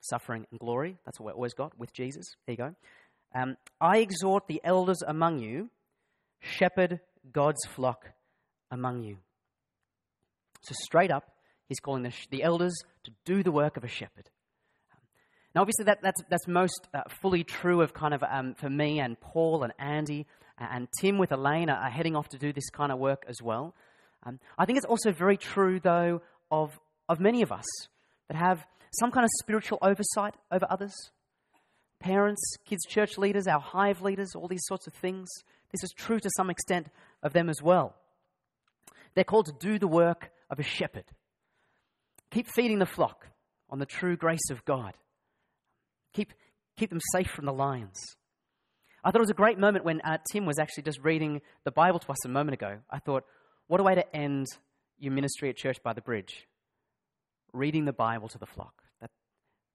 Suffering 0.00 0.46
and 0.50 0.58
glory, 0.58 0.96
that's 1.04 1.20
what 1.20 1.26
we 1.26 1.32
always 1.32 1.54
got 1.54 1.78
with 1.78 1.92
Jesus. 1.92 2.26
There 2.46 2.54
you 2.54 2.56
go. 2.56 2.74
Um, 3.34 3.56
I 3.80 3.98
exhort 3.98 4.48
the 4.48 4.60
elders 4.64 5.02
among 5.06 5.38
you, 5.38 5.70
shepherd 6.40 7.00
God's 7.30 7.64
flock 7.66 8.06
among 8.70 9.02
you. 9.02 9.18
So, 10.60 10.74
straight 10.82 11.10
up, 11.10 11.24
he's 11.68 11.80
calling 11.80 12.02
the, 12.02 12.12
the 12.30 12.42
elders 12.42 12.74
to 13.04 13.12
do 13.24 13.42
the 13.42 13.52
work 13.52 13.76
of 13.76 13.84
a 13.84 13.88
shepherd. 13.88 14.30
Now, 15.54 15.62
obviously, 15.62 15.86
that, 15.86 15.98
that's, 16.02 16.22
that's 16.28 16.46
most 16.46 16.88
uh, 16.94 17.02
fully 17.20 17.42
true 17.42 17.80
of 17.80 17.92
kind 17.92 18.14
of 18.14 18.22
um, 18.22 18.54
for 18.54 18.70
me 18.70 19.00
and 19.00 19.20
Paul 19.20 19.64
and 19.64 19.72
Andy 19.78 20.26
and 20.58 20.86
Tim 21.00 21.18
with 21.18 21.32
Elaine 21.32 21.70
are 21.70 21.90
heading 21.90 22.14
off 22.14 22.28
to 22.28 22.38
do 22.38 22.52
this 22.52 22.68
kind 22.70 22.92
of 22.92 22.98
work 22.98 23.24
as 23.28 23.42
well. 23.42 23.74
Um, 24.24 24.38
I 24.58 24.66
think 24.66 24.76
it's 24.76 24.86
also 24.86 25.10
very 25.10 25.36
true, 25.36 25.80
though, 25.80 26.20
of, 26.50 26.78
of 27.08 27.18
many 27.20 27.42
of 27.42 27.50
us 27.50 27.64
that 28.28 28.36
have 28.36 28.64
some 28.98 29.10
kind 29.10 29.24
of 29.24 29.30
spiritual 29.40 29.78
oversight 29.82 30.34
over 30.52 30.66
others. 30.68 30.94
Parents, 31.98 32.40
kids' 32.66 32.84
church 32.86 33.18
leaders, 33.18 33.46
our 33.46 33.60
hive 33.60 34.02
leaders, 34.02 34.34
all 34.34 34.48
these 34.48 34.64
sorts 34.64 34.86
of 34.86 34.92
things. 34.94 35.28
This 35.72 35.82
is 35.82 35.92
true 35.96 36.20
to 36.20 36.30
some 36.36 36.50
extent 36.50 36.88
of 37.22 37.32
them 37.32 37.48
as 37.48 37.62
well. 37.62 37.94
They're 39.14 39.24
called 39.24 39.46
to 39.46 39.52
do 39.58 39.78
the 39.78 39.88
work 39.88 40.30
of 40.50 40.58
a 40.58 40.62
shepherd. 40.62 41.04
Keep 42.30 42.48
feeding 42.54 42.78
the 42.78 42.86
flock 42.86 43.26
on 43.68 43.78
the 43.78 43.86
true 43.86 44.16
grace 44.16 44.50
of 44.50 44.64
God. 44.64 44.94
Keep, 46.12 46.32
keep 46.76 46.90
them 46.90 47.00
safe 47.12 47.28
from 47.28 47.46
the 47.46 47.52
lions. 47.52 47.98
I 49.02 49.10
thought 49.10 49.18
it 49.18 49.22
was 49.22 49.30
a 49.30 49.34
great 49.34 49.58
moment 49.58 49.84
when 49.84 50.00
uh, 50.02 50.18
Tim 50.30 50.44
was 50.44 50.58
actually 50.58 50.82
just 50.82 51.00
reading 51.02 51.40
the 51.64 51.70
Bible 51.70 51.98
to 52.00 52.12
us 52.12 52.24
a 52.24 52.28
moment 52.28 52.54
ago. 52.54 52.78
I 52.90 52.98
thought, 52.98 53.24
what 53.66 53.80
a 53.80 53.82
way 53.82 53.94
to 53.94 54.16
end 54.16 54.46
your 54.98 55.12
ministry 55.12 55.48
at 55.48 55.56
Church 55.56 55.78
by 55.82 55.92
the 55.92 56.02
Bridge. 56.02 56.46
Reading 57.52 57.86
the 57.86 57.92
Bible 57.92 58.28
to 58.28 58.38
the 58.38 58.46
flock. 58.46 58.74
That, 59.00 59.10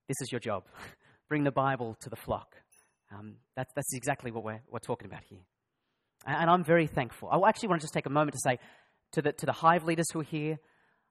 this 0.08 0.17
is 0.22 0.32
your 0.32 0.39
job. 0.39 0.65
Bring 1.29 1.44
the 1.44 1.51
Bible 1.51 1.98
to 2.01 2.10
the 2.10 2.15
flock. 2.15 2.55
Um, 3.12 3.36
that, 3.55 3.67
that's 3.75 3.94
exactly 3.94 4.32
what 4.32 4.44
we're, 4.44 4.62
we're 4.70 4.79
talking 4.79 5.08
about 5.08 5.24
here. 5.27 5.39
And, 6.25 6.41
and 6.41 6.50
I'm 6.50 6.63
very 6.63 6.86
thankful. 6.86 7.29
I 7.29 7.50
actually 7.50 7.70
want 7.70 7.82
to 7.82 7.86
just 7.86 7.94
take 7.94 8.05
a 8.05 8.12
moment 8.12 8.34
to 8.34 8.39
say 8.44 8.60
to 9.15 9.22
the, 9.22 9.31
to 9.31 9.45
the 9.45 9.53
hive 9.53 9.86
leaders 9.86 10.12
who 10.12 10.19
are 10.19 10.24
here, 10.24 10.60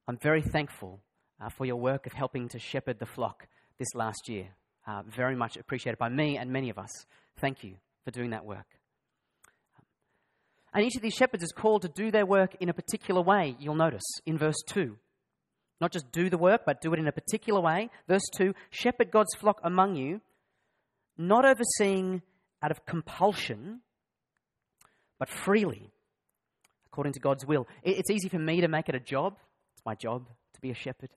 I'm 0.06 0.18
very 0.18 0.42
thankful 0.42 1.00
uh, 1.40 1.48
for 1.48 1.64
your 1.64 1.76
work 1.76 2.06
of 2.06 2.12
helping 2.12 2.48
to 2.50 2.58
shepherd 2.58 2.98
the 2.98 3.06
flock 3.06 3.48
this 3.78 3.88
last 3.94 4.28
year. 4.28 4.48
Uh, 4.86 5.02
very 5.08 5.34
much 5.34 5.56
appreciated 5.56 5.98
by 5.98 6.10
me 6.10 6.36
and 6.36 6.50
many 6.50 6.68
of 6.68 6.78
us. 6.78 7.06
Thank 7.40 7.64
you 7.64 7.76
for 8.04 8.10
doing 8.10 8.30
that 8.30 8.44
work. 8.44 8.66
And 10.74 10.84
each 10.84 10.96
of 10.96 11.02
these 11.02 11.14
shepherds 11.14 11.42
is 11.42 11.52
called 11.52 11.82
to 11.82 11.88
do 11.88 12.10
their 12.10 12.26
work 12.26 12.56
in 12.60 12.68
a 12.68 12.74
particular 12.74 13.22
way, 13.22 13.56
you'll 13.58 13.74
notice 13.74 14.04
in 14.26 14.36
verse 14.36 14.62
2. 14.68 14.96
Not 15.80 15.92
just 15.92 16.12
do 16.12 16.28
the 16.28 16.38
work, 16.38 16.62
but 16.66 16.82
do 16.82 16.92
it 16.92 16.98
in 16.98 17.08
a 17.08 17.12
particular 17.12 17.60
way. 17.60 17.88
Verse 18.06 18.28
2 18.36 18.54
Shepherd 18.70 19.10
God's 19.10 19.34
flock 19.38 19.60
among 19.64 19.96
you, 19.96 20.20
not 21.16 21.46
overseeing 21.46 22.22
out 22.62 22.70
of 22.70 22.84
compulsion, 22.84 23.80
but 25.18 25.28
freely, 25.28 25.93
according 26.94 27.12
to 27.12 27.18
God's 27.18 27.44
will. 27.44 27.66
It's 27.82 28.08
easy 28.08 28.28
for 28.28 28.38
me 28.38 28.60
to 28.60 28.68
make 28.68 28.88
it 28.88 28.94
a 28.94 29.00
job. 29.00 29.36
It's 29.76 29.84
my 29.84 29.96
job 29.96 30.28
to 30.54 30.60
be 30.60 30.70
a 30.70 30.74
shepherd. 30.74 31.10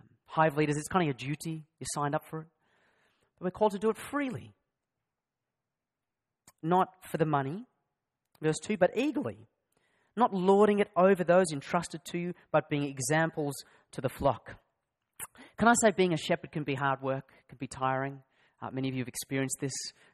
Um, 0.00 0.06
hive 0.24 0.56
leaders, 0.56 0.78
it's 0.78 0.88
kind 0.88 1.02
of 1.02 1.08
your 1.08 1.34
duty. 1.34 1.66
You 1.78 1.86
signed 1.92 2.14
up 2.14 2.24
for 2.24 2.40
it. 2.40 2.46
But 3.38 3.44
we're 3.44 3.50
called 3.50 3.72
to 3.72 3.78
do 3.78 3.90
it 3.90 3.98
freely. 3.98 4.54
Not 6.62 6.88
for 7.10 7.18
the 7.18 7.26
money, 7.26 7.66
verse 8.40 8.56
2, 8.64 8.78
but 8.78 8.92
eagerly. 8.96 9.46
Not 10.16 10.32
lording 10.32 10.78
it 10.78 10.88
over 10.96 11.22
those 11.22 11.52
entrusted 11.52 12.00
to 12.06 12.18
you, 12.18 12.32
but 12.50 12.70
being 12.70 12.84
examples 12.84 13.54
to 13.92 14.00
the 14.00 14.08
flock. 14.08 14.56
Can 15.58 15.68
I 15.68 15.74
say 15.82 15.90
being 15.90 16.14
a 16.14 16.16
shepherd 16.16 16.50
can 16.50 16.64
be 16.64 16.76
hard 16.76 17.02
work, 17.02 17.28
can 17.50 17.58
be 17.60 17.66
tiring? 17.66 18.22
Uh, 18.62 18.70
many 18.72 18.88
of 18.88 18.94
you 18.94 19.02
have 19.02 19.08
experienced 19.08 19.58
this. 19.60 19.72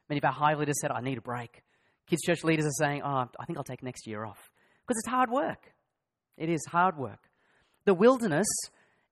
Many 0.09 0.17
of 0.17 0.25
our 0.25 0.33
hive 0.33 0.59
leaders 0.59 0.81
said, 0.81 0.91
I 0.91 0.99
need 0.99 1.17
a 1.17 1.21
break. 1.21 1.63
Kids' 2.07 2.23
church 2.25 2.43
leaders 2.43 2.65
are 2.65 2.83
saying, 2.85 3.03
Oh, 3.03 3.25
I 3.39 3.45
think 3.45 3.57
I'll 3.57 3.63
take 3.63 3.83
next 3.83 4.05
year 4.05 4.25
off. 4.25 4.49
Because 4.87 4.99
it's 4.99 5.09
hard 5.09 5.29
work. 5.29 5.73
It 6.37 6.49
is 6.49 6.65
hard 6.65 6.97
work. 6.97 7.29
The 7.85 7.93
wilderness 7.93 8.47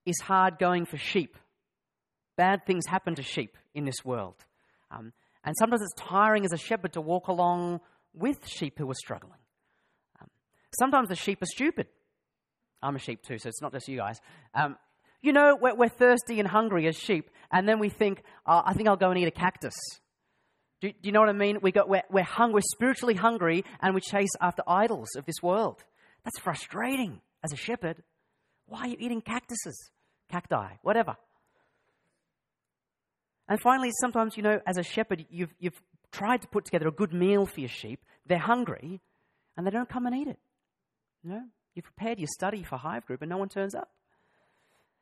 is 0.06 0.16
hard 0.22 0.58
going 0.60 0.86
for 0.86 0.98
sheep. 0.98 1.38
Bad 2.38 2.66
things 2.66 2.86
happen 2.88 3.16
to 3.16 3.24
sheep 3.24 3.58
in 3.74 3.86
this 3.86 4.04
world. 4.06 4.36
Um, 4.92 5.14
and 5.44 5.56
sometimes 5.58 5.82
it's 5.82 5.94
tiring 5.98 6.46
as 6.46 6.54
a 6.54 6.58
shepherd 6.58 6.94
to 6.94 7.02
walk 7.02 7.28
along 7.28 7.82
with 8.14 8.48
sheep 8.48 8.78
who 8.78 8.90
are 8.90 8.96
struggling. 8.96 9.40
Um, 10.22 10.30
sometimes 10.80 11.10
the 11.10 11.16
sheep 11.16 11.42
are 11.42 11.48
stupid. 11.48 11.88
I'm 12.82 12.96
a 12.96 13.00
sheep 13.00 13.22
too, 13.24 13.38
so 13.38 13.50
it's 13.50 13.62
not 13.62 13.74
just 13.74 13.88
you 13.88 13.98
guys. 13.98 14.22
Um, 14.54 14.78
you 15.22 15.34
know, 15.34 15.58
we're, 15.60 15.76
we're, 15.76 15.90
thirsty 15.90 16.40
and 16.40 16.48
hungry 16.48 16.88
as 16.88 16.96
sheep, 16.96 17.30
and 17.52 17.68
then 17.68 17.80
we 17.80 17.90
think, 17.90 18.22
oh, 18.46 18.62
I 18.64 18.74
think 18.74 18.88
I'll 18.88 18.96
go 18.96 19.10
and 19.10 19.18
eat 19.18 19.28
a 19.28 19.32
cactus. 19.32 19.74
Do, 20.82 20.90
do 20.90 20.96
you 21.04 21.12
know 21.12 21.22
what 21.22 21.30
I 21.30 21.34
mean? 21.34 21.60
We 21.62 21.72
got, 21.72 21.88
we're, 21.90 22.04
we're, 22.10 22.24
hung, 22.24 22.52
we're 22.52 22.62
spiritually 22.62 23.16
hungry, 23.16 23.64
and 23.82 23.96
we 23.96 24.02
chase 24.02 24.32
after 24.42 24.62
idols 24.68 25.10
of 25.16 25.26
this 25.26 25.42
world. 25.42 25.84
That's 26.24 26.40
frustrating 26.40 27.22
as 27.44 27.54
a 27.54 27.56
shepherd. 27.56 28.04
Why 28.68 28.82
are 28.82 28.88
you 28.88 28.98
eating 29.00 29.22
cactuses? 29.22 29.92
Cacti, 30.30 30.78
whatever. 30.82 31.16
And 33.48 33.60
finally, 33.62 33.92
sometimes, 34.02 34.36
you 34.38 34.44
know, 34.44 34.60
as 34.66 34.78
a 34.78 34.84
shepherd, 34.84 35.26
you've, 35.30 35.54
you've 35.60 35.80
tried 36.12 36.42
to 36.42 36.48
put 36.48 36.66
together 36.66 36.88
a 36.88 36.92
good 36.92 37.14
meal 37.14 37.46
for 37.46 37.60
your 37.60 37.70
sheep. 37.70 38.02
They're 38.26 38.40
hungry, 38.40 39.02
and 39.56 39.66
they 39.66 39.72
don't 39.72 39.88
come 39.88 40.08
and 40.08 40.16
eat 40.16 40.28
it. 40.28 40.40
You 41.24 41.30
know, 41.32 41.44
you've 41.76 41.86
prepared 41.86 42.20
your 42.20 42.28
study 42.28 42.64
for 42.64 42.78
Hive 42.78 43.06
Group, 43.06 43.22
and 43.22 43.30
no 43.30 43.38
one 43.38 43.50
turns 43.50 43.76
up. 43.76 43.90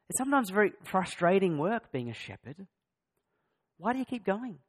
It's 0.10 0.18
sometimes 0.18 0.50
very 0.50 0.74
frustrating 0.84 1.58
work 1.58 1.92
being 1.92 2.10
a 2.10 2.14
shepherd. 2.14 2.68
Why 3.78 3.94
do 3.94 4.00
you 4.00 4.06
keep 4.06 4.26
going? 4.26 4.60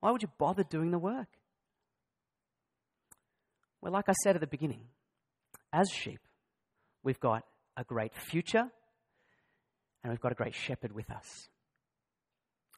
Why 0.00 0.10
would 0.10 0.22
you 0.22 0.30
bother 0.38 0.64
doing 0.64 0.90
the 0.90 0.98
work? 0.98 1.28
Well, 3.80 3.92
like 3.92 4.08
I 4.08 4.12
said 4.22 4.34
at 4.34 4.40
the 4.40 4.46
beginning, 4.46 4.82
as 5.72 5.90
sheep, 5.90 6.20
we've 7.02 7.20
got 7.20 7.44
a 7.76 7.84
great 7.84 8.12
future 8.14 8.70
and 10.02 10.10
we've 10.12 10.20
got 10.20 10.32
a 10.32 10.36
great 10.36 10.54
shepherd 10.54 10.92
with 10.92 11.10
us. 11.10 11.48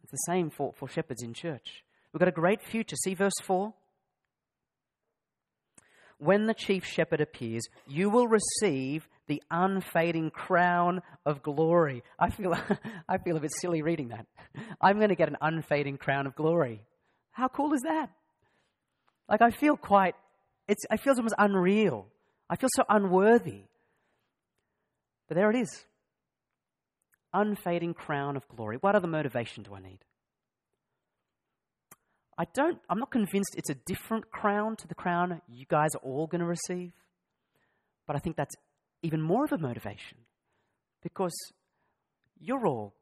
It's 0.02 0.12
the 0.12 0.32
same 0.32 0.50
for, 0.50 0.72
for 0.72 0.88
shepherds 0.88 1.22
in 1.22 1.34
church. 1.34 1.84
We've 2.12 2.20
got 2.20 2.28
a 2.28 2.32
great 2.32 2.62
future. 2.62 2.96
See 2.96 3.14
verse 3.14 3.32
4? 3.42 3.72
When 6.18 6.46
the 6.46 6.54
chief 6.54 6.84
shepherd 6.84 7.20
appears, 7.20 7.62
you 7.88 8.08
will 8.10 8.28
receive 8.28 9.08
the 9.26 9.42
unfading 9.50 10.30
crown 10.30 11.02
of 11.26 11.42
glory. 11.42 12.02
I 12.18 12.30
feel, 12.30 12.54
I 13.08 13.18
feel 13.18 13.36
a 13.36 13.40
bit 13.40 13.50
silly 13.60 13.82
reading 13.82 14.08
that. 14.08 14.26
I'm 14.80 14.98
going 14.98 15.08
to 15.08 15.16
get 15.16 15.28
an 15.28 15.38
unfading 15.40 15.98
crown 15.98 16.26
of 16.26 16.36
glory. 16.36 16.82
How 17.32 17.48
cool 17.48 17.72
is 17.74 17.82
that? 17.82 18.10
Like, 19.28 19.42
I 19.42 19.50
feel 19.50 19.76
quite, 19.76 20.14
it's, 20.68 20.84
I 20.90 20.96
feel 20.96 21.14
almost 21.16 21.34
unreal. 21.38 22.06
I 22.48 22.56
feel 22.56 22.68
so 22.76 22.84
unworthy. 22.88 23.62
But 25.28 25.36
there 25.36 25.50
it 25.50 25.56
is 25.56 25.84
unfading 27.34 27.94
crown 27.94 28.36
of 28.36 28.46
glory. 28.48 28.76
What 28.80 28.94
other 28.94 29.08
motivation 29.08 29.62
do 29.62 29.74
I 29.74 29.80
need? 29.80 30.00
I 32.36 32.44
don't, 32.54 32.78
I'm 32.90 32.98
not 32.98 33.10
convinced 33.10 33.54
it's 33.56 33.70
a 33.70 33.74
different 33.74 34.30
crown 34.30 34.76
to 34.76 34.88
the 34.88 34.94
crown 34.94 35.40
you 35.48 35.64
guys 35.66 35.94
are 35.94 36.02
all 36.02 36.26
going 36.26 36.40
to 36.40 36.46
receive, 36.46 36.92
but 38.06 38.16
I 38.16 38.18
think 38.18 38.36
that's 38.36 38.54
even 39.02 39.20
more 39.22 39.44
of 39.44 39.52
a 39.52 39.58
motivation. 39.58 40.18
because 41.02 41.32
you're 42.40 42.66
all 42.66 42.94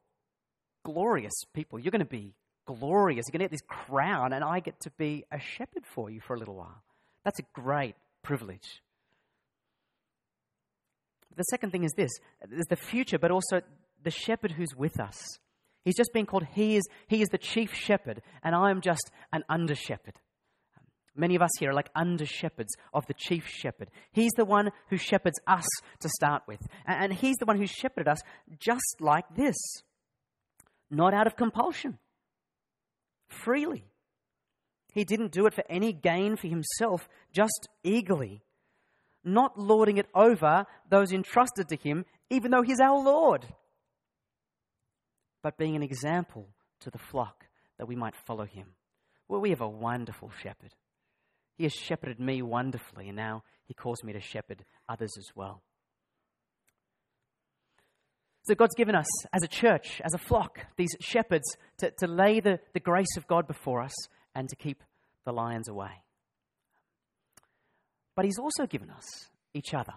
glorious 0.85 1.33
people. 1.55 1.79
You're 1.79 1.91
going 1.91 2.01
to 2.01 2.05
be 2.05 2.35
glorious. 2.67 3.27
You're 3.27 3.39
going 3.39 3.49
to 3.49 3.51
get 3.51 3.51
this 3.51 3.67
crown, 3.67 4.33
and 4.33 4.45
I 4.45 4.61
get 4.61 4.81
to 4.81 4.91
be 4.91 5.25
a 5.31 5.39
shepherd 5.39 5.85
for 5.87 6.11
you 6.11 6.21
for 6.21 6.35
a 6.35 6.39
little 6.39 6.57
while. 6.57 6.83
That's 7.25 7.39
a 7.39 7.45
great 7.53 7.95
privilege. 8.23 8.83
The 11.37 11.45
second 11.45 11.71
thing 11.71 11.85
is 11.85 11.93
this 11.97 12.11
there's 12.49 12.67
the 12.67 12.77
future, 12.77 13.19
but 13.19 13.31
also 13.31 13.63
the 14.03 14.11
shepherd 14.11 14.53
who's 14.53 14.75
with 14.77 14.99
us. 15.01 15.39
He's 15.85 15.97
just 15.97 16.13
been 16.13 16.27
called, 16.27 16.45
he 16.53 16.77
is, 16.77 16.83
he 17.09 17.23
is 17.23 17.29
the 17.29 17.39
chief 17.39 17.75
shepherd, 17.75 18.21
and 18.43 18.55
I 18.55 18.71
am 18.71 18.83
just 18.83 19.11
an 19.33 19.45
under 19.49 19.75
shepherd. 19.75 20.15
Many 21.17 21.35
of 21.35 21.43
us 21.43 21.51
here 21.59 21.71
are 21.71 21.75
like 21.75 21.91
under 21.95 22.25
shepherds 22.25 22.75
of 22.95 23.07
the 23.07 23.15
chief 23.15 23.47
shepherd. 23.47 23.91
He's 24.13 24.31
the 24.37 24.45
one 24.45 24.71
who 24.89 24.97
shepherds 24.97 25.39
us 25.47 25.67
to 26.01 26.09
start 26.09 26.43
with. 26.47 26.61
And 26.87 27.13
he's 27.13 27.37
the 27.37 27.47
one 27.47 27.59
who 27.59 27.67
shepherded 27.67 28.09
us 28.09 28.21
just 28.59 28.97
like 29.01 29.25
this 29.35 29.57
not 30.91 31.15
out 31.15 31.27
of 31.27 31.37
compulsion, 31.37 31.99
freely. 33.33 33.85
He 34.93 35.05
didn't 35.05 35.33
do 35.33 35.47
it 35.47 35.55
for 35.55 35.65
any 35.69 35.93
gain 35.93 36.37
for 36.37 36.49
himself, 36.49 37.09
just 37.33 37.69
eagerly, 37.85 38.43
not 39.25 39.59
lording 39.59 39.99
it 39.99 40.07
over 40.15 40.67
those 40.89 41.13
entrusted 41.13 41.69
to 41.69 41.77
him, 41.77 42.05
even 42.29 42.51
though 42.51 42.63
he's 42.63 42.81
our 42.81 42.99
Lord, 42.99 43.47
but 45.43 45.57
being 45.57 45.77
an 45.77 45.83
example 45.83 46.49
to 46.81 46.91
the 46.91 46.99
flock 46.99 47.47
that 47.79 47.87
we 47.87 47.97
might 47.97 48.15
follow 48.15 48.45
him. 48.45 48.75
Well, 49.29 49.41
we 49.41 49.51
have 49.51 49.61
a 49.61 49.69
wonderful 49.69 50.31
shepherd. 50.43 50.75
He 51.57 51.65
has 51.65 51.73
shepherded 51.73 52.19
me 52.19 52.43
wonderfully, 52.43 53.09
and 53.09 53.17
now 53.17 53.45
he 53.65 53.75
calls 53.75 54.03
me 54.03 54.13
to 54.13 54.21
shepherd 54.21 54.65
others 54.89 55.15
as 55.17 55.29
well. 55.35 55.63
So 58.51 58.57
God's 58.57 58.75
given 58.75 58.97
us 58.97 59.07
as 59.33 59.45
a 59.45 59.47
church, 59.47 60.03
as 60.05 60.13
a 60.13 60.19
flock, 60.19 60.67
these 60.77 60.91
shepherds 60.99 61.45
to, 61.79 61.93
to 61.99 62.09
lay 62.09 62.41
the, 62.41 62.59
the 62.75 62.81
grace 62.81 63.17
of 63.17 63.29
God 63.29 63.47
before 63.47 63.81
us 63.81 63.95
and 64.35 64.49
to 64.49 64.57
keep 64.57 64.83
the 65.25 65.31
lions 65.31 65.69
away. 65.69 66.03
But 68.17 68.25
He's 68.25 68.41
also 68.41 68.67
given 68.67 68.91
us 68.91 69.05
each 69.55 69.73
other. 69.73 69.93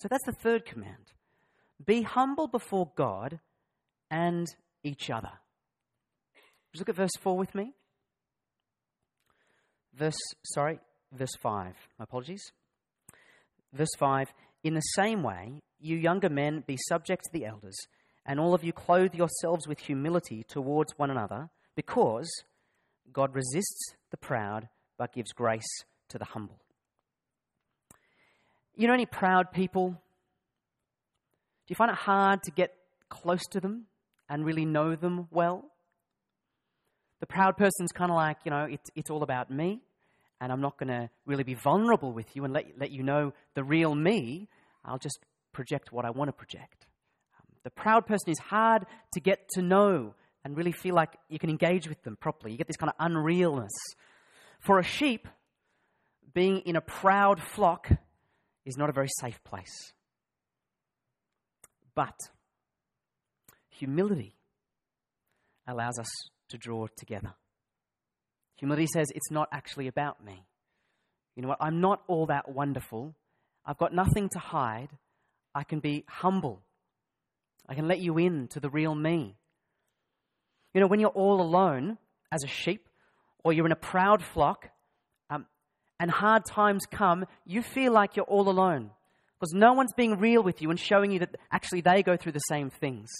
So 0.00 0.06
that's 0.08 0.24
the 0.24 0.40
third 0.40 0.66
command. 0.66 1.14
Be 1.84 2.02
humble 2.02 2.46
before 2.46 2.92
God 2.94 3.40
and 4.08 4.46
each 4.84 5.10
other. 5.10 5.32
Just 6.72 6.82
look 6.82 6.90
at 6.90 6.94
verse 6.94 7.16
4 7.20 7.36
with 7.36 7.56
me. 7.56 7.72
Verse, 9.98 10.20
sorry, 10.44 10.78
verse 11.12 11.34
5. 11.42 11.74
My 11.98 12.04
apologies. 12.04 12.52
Verse 13.72 13.96
5 13.98 14.28
In 14.64 14.74
the 14.74 14.80
same 14.80 15.22
way, 15.22 15.60
you 15.78 15.96
younger 15.96 16.28
men, 16.28 16.64
be 16.66 16.76
subject 16.88 17.24
to 17.24 17.30
the 17.32 17.46
elders, 17.46 17.76
and 18.24 18.40
all 18.40 18.54
of 18.54 18.64
you 18.64 18.72
clothe 18.72 19.14
yourselves 19.14 19.68
with 19.68 19.78
humility 19.78 20.44
towards 20.48 20.98
one 20.98 21.10
another, 21.10 21.50
because 21.76 22.28
God 23.12 23.34
resists 23.34 23.94
the 24.10 24.16
proud 24.16 24.68
but 24.98 25.12
gives 25.12 25.32
grace 25.32 25.84
to 26.08 26.18
the 26.18 26.24
humble. 26.24 26.58
You 28.74 28.88
know 28.88 28.94
any 28.94 29.06
proud 29.06 29.52
people? 29.52 29.90
Do 29.90 31.68
you 31.68 31.76
find 31.76 31.90
it 31.90 31.96
hard 31.96 32.42
to 32.44 32.50
get 32.50 32.74
close 33.08 33.42
to 33.52 33.60
them 33.60 33.86
and 34.28 34.44
really 34.44 34.64
know 34.64 34.96
them 34.96 35.28
well? 35.30 35.64
The 37.20 37.26
proud 37.26 37.56
person's 37.56 37.92
kind 37.92 38.10
of 38.10 38.16
like, 38.16 38.38
you 38.44 38.50
know, 38.50 38.64
it's, 38.64 38.90
it's 38.94 39.10
all 39.10 39.22
about 39.22 39.50
me, 39.50 39.80
and 40.40 40.52
I'm 40.52 40.60
not 40.60 40.78
going 40.78 40.88
to 40.88 41.08
really 41.24 41.44
be 41.44 41.54
vulnerable 41.54 42.12
with 42.12 42.34
you 42.34 42.44
and 42.44 42.52
let, 42.52 42.66
let 42.78 42.90
you 42.90 43.02
know 43.02 43.32
the 43.54 43.64
real 43.64 43.94
me. 43.94 44.48
I'll 44.84 44.98
just 44.98 45.18
project 45.52 45.92
what 45.92 46.04
I 46.04 46.10
want 46.10 46.28
to 46.28 46.32
project. 46.32 46.86
Um, 47.38 47.46
the 47.64 47.70
proud 47.70 48.06
person 48.06 48.30
is 48.30 48.38
hard 48.38 48.84
to 49.14 49.20
get 49.20 49.48
to 49.54 49.62
know 49.62 50.14
and 50.44 50.56
really 50.56 50.72
feel 50.72 50.94
like 50.94 51.16
you 51.28 51.38
can 51.38 51.50
engage 51.50 51.88
with 51.88 52.02
them 52.02 52.16
properly. 52.16 52.52
You 52.52 52.58
get 52.58 52.66
this 52.66 52.76
kind 52.76 52.92
of 52.96 53.10
unrealness. 53.10 53.72
For 54.60 54.78
a 54.78 54.84
sheep, 54.84 55.26
being 56.34 56.58
in 56.60 56.76
a 56.76 56.80
proud 56.80 57.40
flock 57.40 57.90
is 58.64 58.76
not 58.76 58.90
a 58.90 58.92
very 58.92 59.08
safe 59.20 59.42
place. 59.42 59.92
But 61.94 62.18
humility 63.70 64.36
allows 65.66 65.98
us 65.98 66.08
to 66.50 66.58
draw 66.58 66.86
together. 66.96 67.34
Humility 68.56 68.86
says 68.86 69.08
it's 69.14 69.30
not 69.30 69.48
actually 69.52 69.88
about 69.88 70.24
me. 70.24 70.44
You 71.34 71.42
know 71.42 71.48
what? 71.48 71.58
I'm 71.60 71.80
not 71.80 72.02
all 72.06 72.26
that 72.26 72.48
wonderful. 72.48 73.14
I've 73.64 73.78
got 73.78 73.94
nothing 73.94 74.28
to 74.30 74.38
hide. 74.38 74.88
I 75.54 75.64
can 75.64 75.80
be 75.80 76.04
humble. 76.08 76.62
I 77.68 77.74
can 77.74 77.88
let 77.88 78.00
you 78.00 78.18
in 78.18 78.48
to 78.48 78.60
the 78.60 78.70
real 78.70 78.94
me. 78.94 79.36
You 80.72 80.80
know, 80.80 80.86
when 80.86 81.00
you're 81.00 81.10
all 81.10 81.40
alone 81.40 81.98
as 82.32 82.44
a 82.44 82.48
sheep, 82.48 82.88
or 83.44 83.52
you're 83.52 83.66
in 83.66 83.72
a 83.72 83.76
proud 83.76 84.22
flock, 84.22 84.68
um, 85.30 85.46
and 86.00 86.10
hard 86.10 86.44
times 86.44 86.84
come, 86.90 87.26
you 87.44 87.62
feel 87.62 87.92
like 87.92 88.16
you're 88.16 88.26
all 88.26 88.48
alone. 88.48 88.90
Because 89.38 89.52
no 89.52 89.74
one's 89.74 89.92
being 89.92 90.18
real 90.18 90.42
with 90.42 90.62
you 90.62 90.70
and 90.70 90.80
showing 90.80 91.12
you 91.12 91.18
that 91.20 91.36
actually 91.52 91.82
they 91.82 92.02
go 92.02 92.16
through 92.16 92.32
the 92.32 92.38
same 92.40 92.70
things. 92.70 93.10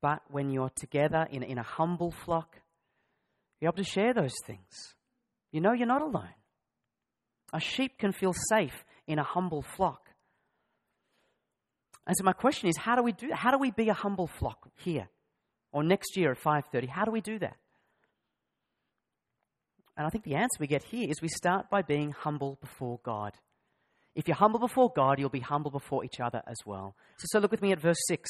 But 0.00 0.22
when 0.28 0.50
you're 0.50 0.72
together 0.74 1.28
in, 1.30 1.42
in 1.42 1.58
a 1.58 1.62
humble 1.62 2.10
flock, 2.10 2.56
you're 3.62 3.68
able 3.68 3.84
to 3.84 3.88
share 3.88 4.12
those 4.12 4.34
things. 4.44 4.96
You 5.52 5.60
know 5.60 5.72
you're 5.72 5.86
not 5.86 6.02
alone. 6.02 6.34
A 7.52 7.60
sheep 7.60 7.96
can 7.96 8.10
feel 8.10 8.32
safe 8.48 8.84
in 9.06 9.20
a 9.20 9.22
humble 9.22 9.62
flock. 9.62 10.08
And 12.04 12.16
so 12.18 12.24
my 12.24 12.32
question 12.32 12.68
is, 12.68 12.76
how 12.76 12.96
do 12.96 13.04
we 13.04 13.12
do? 13.12 13.28
How 13.32 13.52
do 13.52 13.58
we 13.58 13.70
be 13.70 13.88
a 13.88 13.94
humble 13.94 14.26
flock 14.26 14.68
here, 14.74 15.08
or 15.70 15.84
next 15.84 16.16
year 16.16 16.32
at 16.32 16.38
five 16.38 16.64
thirty? 16.72 16.88
How 16.88 17.04
do 17.04 17.12
we 17.12 17.20
do 17.20 17.38
that? 17.38 17.56
And 19.96 20.08
I 20.08 20.10
think 20.10 20.24
the 20.24 20.34
answer 20.34 20.56
we 20.58 20.66
get 20.66 20.82
here 20.82 21.08
is 21.08 21.22
we 21.22 21.28
start 21.28 21.70
by 21.70 21.82
being 21.82 22.10
humble 22.10 22.58
before 22.60 22.98
God. 23.04 23.34
If 24.16 24.26
you're 24.26 24.36
humble 24.36 24.58
before 24.58 24.90
God, 24.90 25.20
you'll 25.20 25.28
be 25.28 25.38
humble 25.38 25.70
before 25.70 26.04
each 26.04 26.18
other 26.18 26.42
as 26.48 26.56
well. 26.66 26.96
So, 27.18 27.26
so 27.30 27.38
look 27.38 27.52
with 27.52 27.62
me 27.62 27.70
at 27.70 27.80
verse 27.80 28.00
6. 28.08 28.28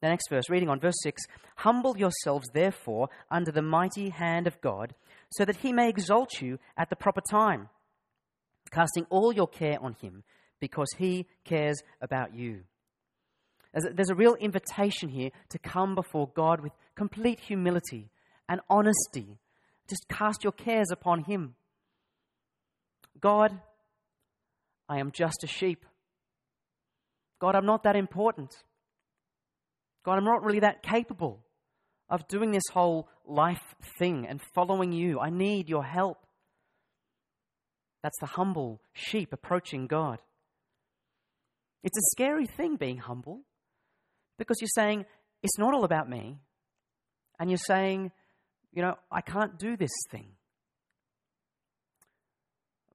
The 0.00 0.08
next 0.08 0.30
verse, 0.30 0.48
reading 0.48 0.68
on 0.68 0.80
verse 0.80 0.96
6 1.02 1.22
Humble 1.56 1.96
yourselves, 1.98 2.48
therefore, 2.52 3.08
under 3.30 3.52
the 3.52 3.62
mighty 3.62 4.10
hand 4.10 4.46
of 4.46 4.60
God, 4.60 4.94
so 5.30 5.44
that 5.44 5.56
he 5.56 5.72
may 5.72 5.88
exalt 5.88 6.40
you 6.40 6.58
at 6.76 6.90
the 6.90 6.96
proper 6.96 7.20
time, 7.30 7.68
casting 8.70 9.04
all 9.10 9.32
your 9.32 9.46
care 9.48 9.78
on 9.82 9.94
him 10.00 10.24
because 10.60 10.88
He 10.98 11.26
cares 11.44 11.82
about 12.00 12.34
you. 12.34 12.60
There's 13.72 14.10
a 14.10 14.14
real 14.14 14.34
invitation 14.34 15.08
here 15.08 15.30
to 15.50 15.58
come 15.58 15.94
before 15.94 16.28
God 16.34 16.60
with 16.60 16.72
complete 16.96 17.40
humility 17.40 18.10
and 18.48 18.60
honesty. 18.68 19.38
Just 19.88 20.08
cast 20.08 20.44
your 20.44 20.52
cares 20.52 20.90
upon 20.90 21.24
Him. 21.24 21.54
God, 23.20 23.58
I 24.88 24.98
am 24.98 25.12
just 25.12 25.44
a 25.44 25.46
sheep. 25.46 25.86
God, 27.40 27.54
I'm 27.54 27.66
not 27.66 27.84
that 27.84 27.96
important. 27.96 28.54
God, 30.04 30.18
I'm 30.18 30.24
not 30.24 30.42
really 30.42 30.60
that 30.60 30.82
capable 30.82 31.44
of 32.08 32.26
doing 32.28 32.50
this 32.50 32.64
whole 32.72 33.08
life 33.26 33.74
thing 33.98 34.26
and 34.26 34.40
following 34.54 34.92
you. 34.92 35.20
I 35.20 35.30
need 35.30 35.68
your 35.68 35.84
help. 35.84 36.26
That's 38.02 38.18
the 38.20 38.26
humble 38.26 38.80
sheep 38.92 39.32
approaching 39.32 39.86
God. 39.86 40.18
It's 41.82 41.96
a 41.96 42.10
scary 42.12 42.46
thing 42.46 42.76
being 42.76 42.98
humble 42.98 43.42
because 44.38 44.58
you're 44.60 44.68
saying, 44.74 45.06
it's 45.42 45.58
not 45.58 45.74
all 45.74 45.84
about 45.84 46.08
me. 46.08 46.38
And 47.38 47.48
you're 47.48 47.58
saying, 47.58 48.10
you 48.72 48.82
know, 48.82 48.96
I 49.10 49.20
can't 49.20 49.58
do 49.58 49.76
this 49.76 49.90
thing. 50.10 50.32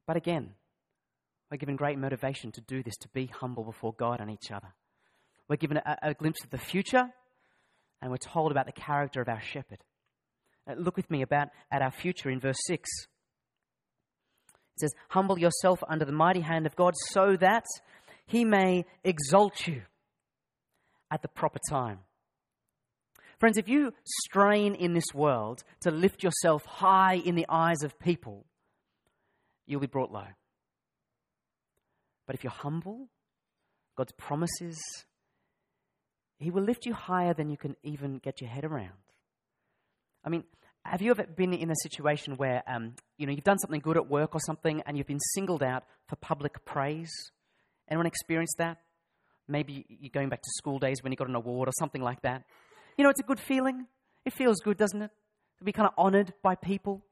But 0.06 0.18
again, 0.18 0.52
we're 1.50 1.58
given 1.58 1.76
great 1.76 1.98
motivation 1.98 2.52
to 2.54 2.62
do 2.62 2.84
this, 2.84 2.96
to 2.98 3.10
be 3.10 3.28
humble 3.28 3.63
before 3.63 3.94
God 3.94 4.20
and 4.20 4.30
each 4.30 4.52
other. 4.52 4.74
We're 5.48 5.58
given 5.58 5.78
a, 5.78 5.98
a 6.02 6.14
glimpse 6.14 6.44
of 6.44 6.50
the 6.50 6.58
future, 6.58 7.10
and 8.02 8.12
we're 8.12 8.18
told 8.18 8.52
about 8.52 8.66
the 8.66 8.72
character 8.72 9.22
of 9.22 9.30
our 9.30 9.42
shepherd. 9.42 9.80
Uh, 10.70 10.74
look 10.78 10.98
with 10.98 11.10
me 11.10 11.22
about 11.22 11.50
at 11.72 11.82
our 11.82 11.92
future 11.92 12.30
in 12.30 12.40
verse 12.40 12.58
6. 12.66 12.90
It 14.50 14.80
says, 14.80 14.94
Humble 15.10 15.40
yourself 15.40 15.84
under 15.88 16.06
the 16.06 16.12
mighty 16.12 16.42
hand 16.42 16.66
of 16.66 16.76
God 16.76 16.94
so 17.12 17.36
that 17.38 17.66
he 18.26 18.44
may 18.44 18.86
exalt 19.04 19.68
you 19.68 19.84
at 21.12 21.22
the 21.22 21.28
proper 21.28 21.60
time. 21.70 22.00
Friends, 23.40 23.58
if 23.58 23.68
you 23.68 23.94
strain 24.24 24.76
in 24.76 24.94
this 24.94 25.14
world 25.14 25.64
to 25.82 25.92
lift 25.92 26.24
yourself 26.24 26.66
high 26.66 27.16
in 27.16 27.36
the 27.36 27.46
eyes 27.50 27.84
of 27.84 28.00
people, 28.00 28.46
you'll 29.66 29.82
be 29.82 29.88
brought 29.88 30.12
low. 30.12 30.28
But 32.26 32.36
if 32.36 32.44
you're 32.44 32.52
humble, 32.52 33.10
God's 33.96 34.14
promises, 34.14 34.82
He 36.46 36.52
will 36.52 36.62
lift 36.62 36.86
you 36.86 36.94
higher 36.94 37.34
than 37.34 37.50
you 37.50 37.58
can 37.58 37.76
even 37.82 38.20
get 38.20 38.40
your 38.40 38.52
head 38.52 38.66
around. 38.66 38.92
I 40.24 40.30
mean, 40.30 40.44
have 40.84 41.02
you 41.02 41.10
ever 41.10 41.24
been 41.24 41.56
in 41.56 41.72
a 41.72 41.76
situation 41.82 42.38
where 42.38 42.62
um, 42.68 42.94
you 43.18 43.26
know 43.26 43.32
you've 43.32 43.44
done 43.44 43.58
something 43.58 43.80
good 43.80 43.98
at 43.98 44.08
work 44.08 44.36
or 44.36 44.40
something, 44.46 44.84
and 44.86 44.96
you've 44.96 45.08
been 45.08 45.20
singled 45.34 45.64
out 45.64 45.86
for 46.08 46.18
public 46.18 46.64
praise? 46.64 47.12
Anyone 47.90 48.06
experienced 48.06 48.60
that? 48.60 48.78
Maybe 49.48 49.88
you're 49.90 50.12
going 50.14 50.30
back 50.30 50.44
to 50.44 50.50
school 50.58 50.78
days 50.78 51.02
when 51.02 51.12
you 51.12 51.16
got 51.18 51.30
an 51.30 51.34
award 51.34 51.68
or 51.68 51.72
something 51.80 52.04
like 52.04 52.22
that. 52.22 52.44
You 52.96 53.06
know, 53.06 53.10
it's 53.10 53.20
a 53.20 53.24
good 53.24 53.40
feeling. 53.40 53.88
It 54.24 54.34
feels 54.34 54.60
good, 54.60 54.78
doesn't 54.78 55.02
it? 55.02 55.10
To 55.58 55.64
be 55.64 55.72
kind 55.72 55.88
of 55.88 55.96
honored 55.98 56.32
by 56.44 56.54
people. 56.54 57.04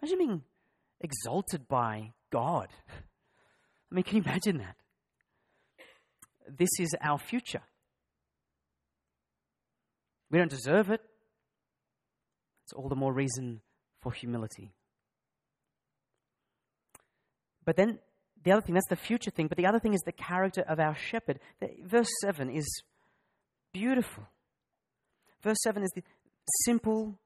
Imagine 0.00 0.18
being 0.18 0.42
exalted 1.02 1.68
by 1.68 2.14
God. 2.32 2.68
I 2.88 3.94
mean, 3.94 4.02
can 4.02 4.16
you 4.16 4.22
imagine 4.22 4.56
that? 4.56 4.76
This 6.48 6.70
is 6.78 6.94
our 7.00 7.18
future. 7.18 7.62
We 10.30 10.38
don't 10.38 10.50
deserve 10.50 10.90
it. 10.90 11.00
It's 12.64 12.72
all 12.72 12.88
the 12.88 12.96
more 12.96 13.12
reason 13.12 13.60
for 14.00 14.12
humility. 14.12 14.72
But 17.64 17.76
then 17.76 17.98
the 18.42 18.52
other 18.52 18.60
thing, 18.60 18.74
that's 18.74 18.88
the 18.88 18.96
future 18.96 19.30
thing, 19.30 19.48
but 19.48 19.56
the 19.56 19.66
other 19.66 19.78
thing 19.78 19.94
is 19.94 20.00
the 20.04 20.12
character 20.12 20.62
of 20.62 20.78
our 20.78 20.94
shepherd. 20.94 21.38
Verse 21.84 22.10
7 22.22 22.50
is 22.50 22.66
beautiful. 23.72 24.24
Verse 25.42 25.58
7 25.62 25.82
is 25.82 25.90
the 25.94 26.02
simple, 26.64 27.18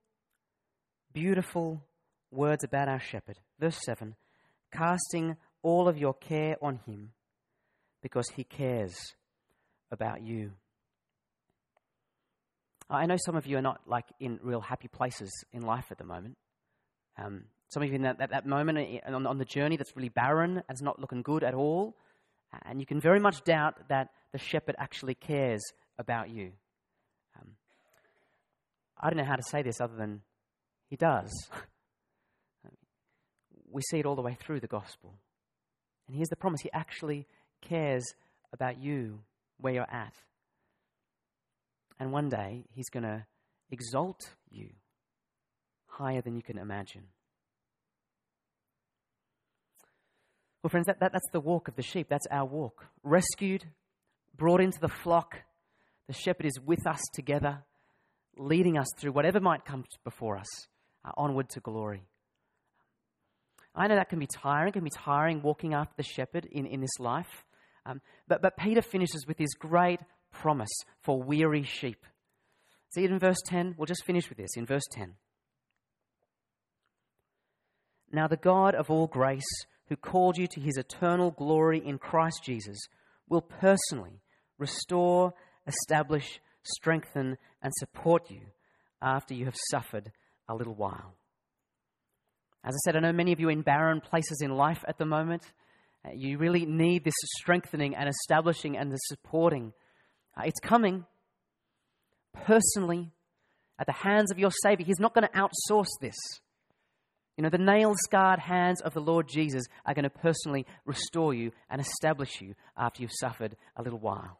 beautiful 1.12 1.83
words 2.30 2.64
about 2.64 2.88
our 2.88 3.00
shepherd. 3.00 3.38
Verse 3.59 3.78
7 3.85 4.14
casting 4.72 5.37
all 5.62 5.88
of 5.88 5.98
your 5.98 6.14
care 6.14 6.56
on 6.62 6.80
him 6.87 7.11
because 8.03 8.29
he 8.31 8.45
cares 8.45 8.97
about 9.91 10.23
you. 10.23 10.53
I 12.89 13.07
know 13.07 13.17
some 13.25 13.37
of 13.37 13.47
you 13.47 13.57
are 13.57 13.63
not 13.63 13.81
like 13.87 14.07
in 14.19 14.41
real 14.43 14.61
happy 14.61 14.89
places 14.89 15.31
in 15.53 15.63
life 15.63 15.87
at 15.91 15.99
the 15.99 16.05
moment. 16.05 16.37
Um, 17.17 17.45
some 17.69 17.83
of 17.83 17.89
you 17.89 17.95
in 17.95 18.03
that, 18.03 18.19
that, 18.19 18.31
that 18.31 18.47
moment 18.47 19.01
on, 19.07 19.27
on 19.27 19.39
the 19.39 19.45
journey 19.45 19.77
that's 19.77 19.95
really 19.95 20.09
barren 20.09 20.57
and 20.57 20.65
it's 20.71 20.83
not 20.83 20.99
looking 20.99 21.23
good 21.23 21.45
at 21.45 21.55
all. 21.55 21.97
And 22.65 22.81
you 22.81 22.87
can 22.87 23.01
very 23.01 23.21
much 23.21 23.45
doubt 23.45 23.89
that 23.89 24.09
the 24.33 24.39
shepherd 24.39 24.75
actually 24.79 25.15
cares 25.15 25.63
about 25.99 26.31
you. 26.31 26.51
Um, 27.39 27.51
I 28.99 29.09
don't 29.09 29.19
know 29.19 29.25
how 29.25 29.37
to 29.37 29.43
say 29.43 29.63
this 29.63 29.81
other 29.81 29.95
than 29.95 30.23
he 30.89 30.97
does. 30.97 31.31
we 33.71 33.83
see 33.83 34.01
it 34.01 34.07
all 34.07 34.17
the 34.17 34.23
way 34.23 34.37
through 34.41 34.59
the 34.59 34.67
gospel. 34.67 35.15
And 36.09 36.17
here's 36.17 36.29
the 36.29 36.37
promise 36.37 36.61
He 36.61 36.71
actually 36.73 37.29
cares 37.61 38.05
about 38.53 38.81
you, 38.83 39.20
where 39.59 39.73
you're 39.73 39.83
at. 39.90 40.14
And 41.99 42.12
one 42.12 42.29
day, 42.29 42.64
He's 42.73 42.88
going 42.88 43.05
to 43.05 43.25
exalt 43.70 44.31
you 44.51 44.70
higher 45.87 46.23
than 46.23 46.35
you 46.35 46.42
can 46.42 46.59
imagine. 46.59 47.05
Well, 50.62 50.70
friends, 50.70 50.87
that, 50.87 51.01
that, 51.01 51.12
that's 51.12 51.31
the 51.33 51.40
walk 51.40 51.68
of 51.68 51.77
the 51.77 51.83
sheep. 51.83 52.09
That's 52.11 52.27
our 52.31 52.44
walk. 52.44 52.87
Rescued, 53.03 53.64
brought 54.37 54.61
into 54.61 54.79
the 54.81 54.88
flock. 54.88 55.37
The 56.07 56.12
shepherd 56.12 56.46
is 56.46 56.59
with 56.64 56.87
us 56.87 57.01
together, 57.14 57.62
leading 58.37 58.77
us 58.77 58.88
through 58.99 59.12
whatever 59.12 59.40
might 59.40 59.64
come 59.64 59.85
before 60.05 60.37
us, 60.37 60.49
uh, 61.05 61.12
onward 61.16 61.49
to 61.51 61.61
glory. 61.61 62.03
I 63.75 63.87
know 63.87 63.94
that 63.94 64.09
can 64.09 64.18
be 64.18 64.27
tiring, 64.27 64.70
it 64.70 64.73
can 64.73 64.85
be 64.85 64.90
tiring 64.90 65.42
walking 65.42 65.75
after 65.75 65.94
the 65.96 66.03
shepherd 66.03 66.46
in, 66.51 66.66
in 66.66 66.81
this 66.81 66.99
life. 66.99 67.44
Um, 67.87 68.01
but, 68.29 68.43
but 68.43 68.57
Peter 68.57 68.83
finishes 68.83 69.27
with 69.27 69.38
his 69.38 69.55
great 69.55 70.01
promise 70.33 70.71
for 71.03 71.23
weary 71.23 71.62
sheep. 71.62 72.05
See 72.90 73.05
it 73.05 73.11
in 73.11 73.19
verse 73.19 73.40
10? 73.47 73.75
We'll 73.79 73.87
just 73.87 74.05
finish 74.05 74.29
with 74.29 74.38
this 74.38 74.57
in 74.57 74.66
verse 74.66 74.87
10. 74.93 75.14
Now, 78.12 78.27
the 78.27 78.37
God 78.37 78.75
of 78.75 78.90
all 78.90 79.07
grace, 79.07 79.45
who 79.88 79.97
called 79.97 80.37
you 80.37 80.49
to 80.49 80.61
his 80.61 80.77
eternal 80.77 81.31
glory 81.31 81.81
in 81.85 81.99
Christ 81.99 82.43
Jesus, 82.45 82.79
will 83.29 83.43
personally 83.43 84.21
restore, 84.59 85.33
establish, 85.66 86.40
strengthen, 86.62 87.38
and 87.62 87.73
support 87.79 88.31
you 88.31 88.40
after 89.01 89.35
you 89.35 89.45
have 89.45 89.57
suffered 89.71 90.11
a 90.49 90.55
little 90.55 90.75
while. 90.75 91.14
As 92.64 92.75
I 92.75 92.79
said, 92.85 92.97
I 92.97 93.01
know 93.01 93.12
many 93.12 93.33
of 93.33 93.40
you 93.40 93.49
in 93.49 93.62
barren 93.62 94.01
places 94.01 94.43
in 94.43 94.51
life 94.51 94.85
at 94.87 94.99
the 94.99 95.07
moment. 95.07 95.45
Uh, 96.05 96.11
you 96.15 96.39
really 96.39 96.65
need 96.67 97.05
this 97.05 97.15
strengthening 97.39 97.95
and 97.95 98.09
establishing 98.09 98.77
and 98.77 98.91
the 98.91 98.97
supporting. 99.09 99.73
Uh, 100.37 100.43
it's 100.47 100.61
coming 100.61 101.05
personally 102.33 103.11
at 103.79 103.87
the 103.87 103.93
hands 103.93 104.31
of 104.31 104.39
your 104.39 104.51
Savior. 104.63 104.87
He's 104.87 105.01
not 105.01 105.15
going 105.15 105.27
to 105.27 105.39
outsource 105.39 105.91
this. 106.01 106.17
You 107.37 107.43
know, 107.43 107.51
the 107.51 107.59
nail 107.59 107.95
scarred 107.97 108.39
hands 108.39 108.83
of 108.83 108.93
the 108.93 109.01
Lord 109.01 109.29
Jesus 109.29 109.65
are 109.87 109.95
going 109.95 110.03
to 110.05 110.11
personally 110.11 110.67
restore 110.85 111.33
you 111.33 111.53
and 111.71 111.81
establish 111.81 112.41
you 112.41 112.55
after 112.77 113.03
you've 113.03 113.13
suffered 113.19 113.57
a 113.77 113.83
little 113.83 113.99
while. 113.99 114.39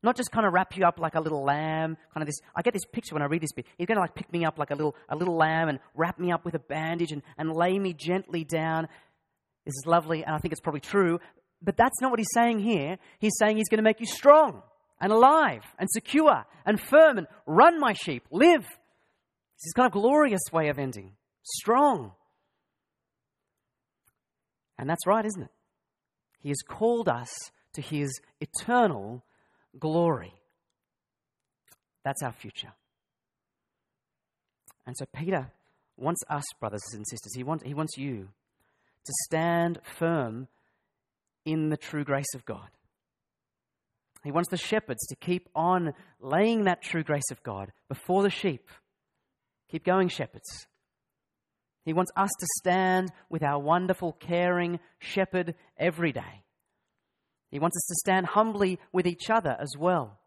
Not 0.00 0.16
just 0.16 0.30
kind 0.30 0.46
of 0.46 0.52
wrap 0.52 0.76
you 0.76 0.84
up 0.84 1.00
like 1.00 1.16
a 1.16 1.20
little 1.20 1.42
lamb, 1.42 1.96
kind 2.14 2.22
of 2.22 2.26
this. 2.26 2.38
I 2.54 2.62
get 2.62 2.72
this 2.72 2.84
picture 2.84 3.16
when 3.16 3.22
I 3.22 3.26
read 3.26 3.42
this 3.42 3.50
bit. 3.50 3.66
He's 3.76 3.88
going 3.88 3.96
to 3.96 4.02
like 4.02 4.14
pick 4.14 4.32
me 4.32 4.44
up 4.44 4.56
like 4.56 4.70
a 4.70 4.76
little, 4.76 4.94
a 5.08 5.16
little 5.16 5.36
lamb 5.36 5.68
and 5.68 5.80
wrap 5.96 6.20
me 6.20 6.30
up 6.30 6.44
with 6.44 6.54
a 6.54 6.60
bandage 6.60 7.10
and, 7.10 7.22
and 7.36 7.52
lay 7.52 7.76
me 7.76 7.94
gently 7.94 8.44
down. 8.44 8.86
This 9.68 9.74
is 9.74 9.86
lovely, 9.86 10.24
and 10.24 10.34
I 10.34 10.38
think 10.38 10.52
it's 10.52 10.62
probably 10.62 10.80
true. 10.80 11.20
But 11.60 11.76
that's 11.76 12.00
not 12.00 12.10
what 12.10 12.18
he's 12.18 12.32
saying 12.32 12.60
here. 12.60 12.96
He's 13.18 13.36
saying 13.38 13.58
he's 13.58 13.68
going 13.68 13.76
to 13.76 13.84
make 13.84 14.00
you 14.00 14.06
strong 14.06 14.62
and 14.98 15.12
alive 15.12 15.62
and 15.78 15.90
secure 15.92 16.46
and 16.64 16.80
firm 16.80 17.18
and 17.18 17.26
run, 17.44 17.78
my 17.78 17.92
sheep, 17.92 18.24
live. 18.30 18.62
This 18.62 19.66
is 19.66 19.74
kind 19.76 19.84
of 19.84 19.92
glorious 19.92 20.40
way 20.50 20.68
of 20.68 20.78
ending. 20.78 21.12
Strong. 21.42 22.12
And 24.78 24.88
that's 24.88 25.06
right, 25.06 25.26
isn't 25.26 25.42
it? 25.42 25.50
He 26.40 26.48
has 26.48 26.62
called 26.66 27.10
us 27.10 27.28
to 27.74 27.82
his 27.82 28.22
eternal 28.40 29.22
glory. 29.78 30.32
That's 32.04 32.22
our 32.22 32.32
future. 32.32 32.72
And 34.86 34.96
so 34.96 35.04
Peter 35.14 35.50
wants 35.98 36.22
us, 36.30 36.44
brothers 36.58 36.80
and 36.94 37.06
sisters, 37.06 37.34
he 37.36 37.42
wants, 37.42 37.64
he 37.64 37.74
wants 37.74 37.98
you 37.98 38.28
to 39.08 39.24
stand 39.24 39.80
firm 39.98 40.48
in 41.46 41.70
the 41.70 41.78
true 41.78 42.04
grace 42.04 42.34
of 42.34 42.44
God. 42.44 42.68
He 44.22 44.30
wants 44.30 44.50
the 44.50 44.58
shepherds 44.58 45.06
to 45.08 45.16
keep 45.16 45.48
on 45.54 45.94
laying 46.20 46.64
that 46.64 46.82
true 46.82 47.02
grace 47.02 47.30
of 47.30 47.42
God 47.42 47.72
before 47.88 48.22
the 48.22 48.30
sheep. 48.30 48.68
Keep 49.70 49.84
going, 49.84 50.08
shepherds. 50.08 50.66
He 51.86 51.94
wants 51.94 52.12
us 52.16 52.28
to 52.28 52.46
stand 52.58 53.10
with 53.30 53.42
our 53.42 53.58
wonderful, 53.58 54.12
caring 54.12 54.80
shepherd 54.98 55.54
every 55.78 56.12
day. 56.12 56.44
He 57.50 57.58
wants 57.58 57.78
us 57.78 57.86
to 57.88 57.94
stand 58.00 58.26
humbly 58.26 58.78
with 58.92 59.06
each 59.06 59.30
other 59.30 59.56
as 59.58 59.72
well. 59.78 60.18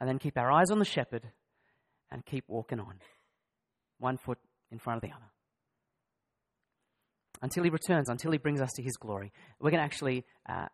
And 0.00 0.08
then 0.08 0.18
keep 0.18 0.36
our 0.36 0.50
eyes 0.50 0.72
on 0.72 0.80
the 0.80 0.84
shepherd 0.84 1.22
and 2.10 2.26
keep 2.26 2.44
walking 2.48 2.80
on, 2.80 2.98
one 4.00 4.16
foot 4.16 4.38
in 4.72 4.80
front 4.80 4.96
of 4.96 5.08
the 5.08 5.14
other. 5.14 5.31
Until 7.42 7.64
he 7.64 7.70
returns, 7.70 8.08
until 8.08 8.30
he 8.30 8.38
brings 8.38 8.60
us 8.60 8.70
to 8.76 8.82
his 8.82 8.96
glory. 8.96 9.32
We're 9.60 9.70
going 9.70 9.80
to 9.80 9.84
actually 9.84 10.24
uh, 10.48 10.66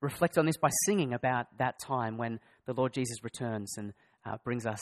reflect 0.00 0.38
on 0.38 0.46
this 0.46 0.58
by 0.58 0.68
singing 0.84 1.14
about 1.14 1.46
that 1.58 1.80
time 1.80 2.18
when 2.18 2.38
the 2.66 2.74
Lord 2.74 2.92
Jesus 2.92 3.24
returns 3.24 3.74
and 3.78 3.94
uh, 4.24 4.36
brings 4.44 4.66
us 4.66 4.80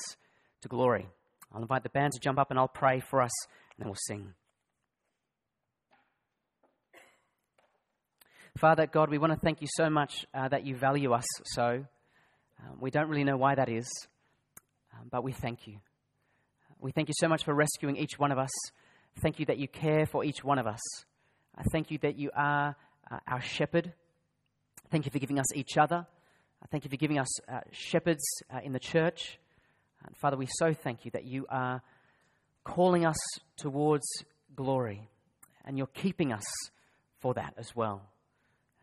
to 0.63 0.69
glory. 0.69 1.09
I'll 1.53 1.63
invite 1.63 1.85
the 1.85 1.89
band 1.89 2.13
to 2.15 2.21
jump 2.21 2.39
up 2.39 2.51
and 2.51 2.59
I'll 2.59 2.69
pray 2.69 3.01
for 3.01 3.23
us, 3.23 3.31
and 3.47 3.85
then 3.85 3.89
we'll 3.89 3.97
sing. 4.07 4.35
Father 8.59 8.87
God, 8.87 9.11
we 9.11 9.19
want 9.19 9.33
to 9.33 9.39
thank 9.39 9.61
you 9.61 9.69
so 9.77 9.91
much 9.91 10.27
uh, 10.33 10.49
that 10.49 10.65
you 10.65 10.77
value 10.77 11.13
us 11.13 11.27
so. 11.45 11.85
Um, 12.61 12.79
we 12.81 12.91
don't 12.91 13.09
really 13.09 13.25
know 13.25 13.37
why 13.37 13.55
that 13.55 13.69
is, 13.69 13.89
um, 14.93 15.09
but 15.11 15.25
we 15.25 15.33
thank 15.33 15.67
you. 15.67 15.79
We 16.81 16.93
thank 16.93 17.09
you 17.09 17.15
so 17.19 17.29
much 17.29 17.45
for 17.45 17.55
rescuing 17.55 17.97
each 17.97 18.19
one 18.19 18.31
of 18.31 18.39
us. 18.39 18.51
Thank 19.23 19.39
you 19.39 19.47
that 19.47 19.59
you 19.59 19.69
care 19.69 20.07
for 20.07 20.25
each 20.25 20.43
one 20.43 20.59
of 20.59 20.67
us. 20.67 20.81
I 21.57 21.63
thank 21.73 21.91
you 21.91 21.99
that 21.99 22.19
you 22.19 22.31
are 22.35 22.77
uh, 23.11 23.19
our 23.29 23.41
shepherd. 23.41 23.93
Thank 24.91 25.07
you 25.07 25.11
for 25.11 25.19
giving 25.19 25.39
us 25.39 25.55
each 25.55 25.77
other. 25.79 26.07
I 26.63 26.67
thank 26.71 26.85
you 26.85 26.91
for 26.91 26.97
giving 26.97 27.19
us 27.19 27.41
uh, 27.49 27.61
shepherds 27.71 28.25
uh, 28.53 28.61
in 28.65 28.73
the 28.73 28.81
church. 28.81 29.39
And 30.05 30.17
Father, 30.17 30.37
we 30.37 30.49
so 30.59 30.73
thank 30.73 31.05
you 31.05 31.11
that 31.13 31.25
you 31.25 31.47
are 31.49 31.83
calling 32.65 33.05
us 33.05 33.19
towards 33.57 34.07
glory 34.55 35.09
and 35.65 35.79
you're 35.79 35.87
keeping 35.87 36.33
us 36.33 36.45
for 37.21 37.35
that 37.35 37.55
as 37.57 37.75
well. 37.75 38.03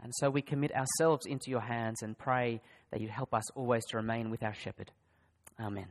And 0.03 0.11
so 0.15 0.29
we 0.29 0.41
commit 0.41 0.73
ourselves 0.75 1.25
into 1.27 1.51
your 1.51 1.61
hands 1.61 2.01
and 2.01 2.17
pray 2.17 2.61
that 2.91 3.01
you 3.01 3.07
help 3.07 3.33
us 3.33 3.49
always 3.51 3.85
to 3.87 3.97
remain 3.97 4.31
with 4.31 4.43
our 4.43 4.53
shepherd. 4.53 4.91
Amen. 5.59 5.87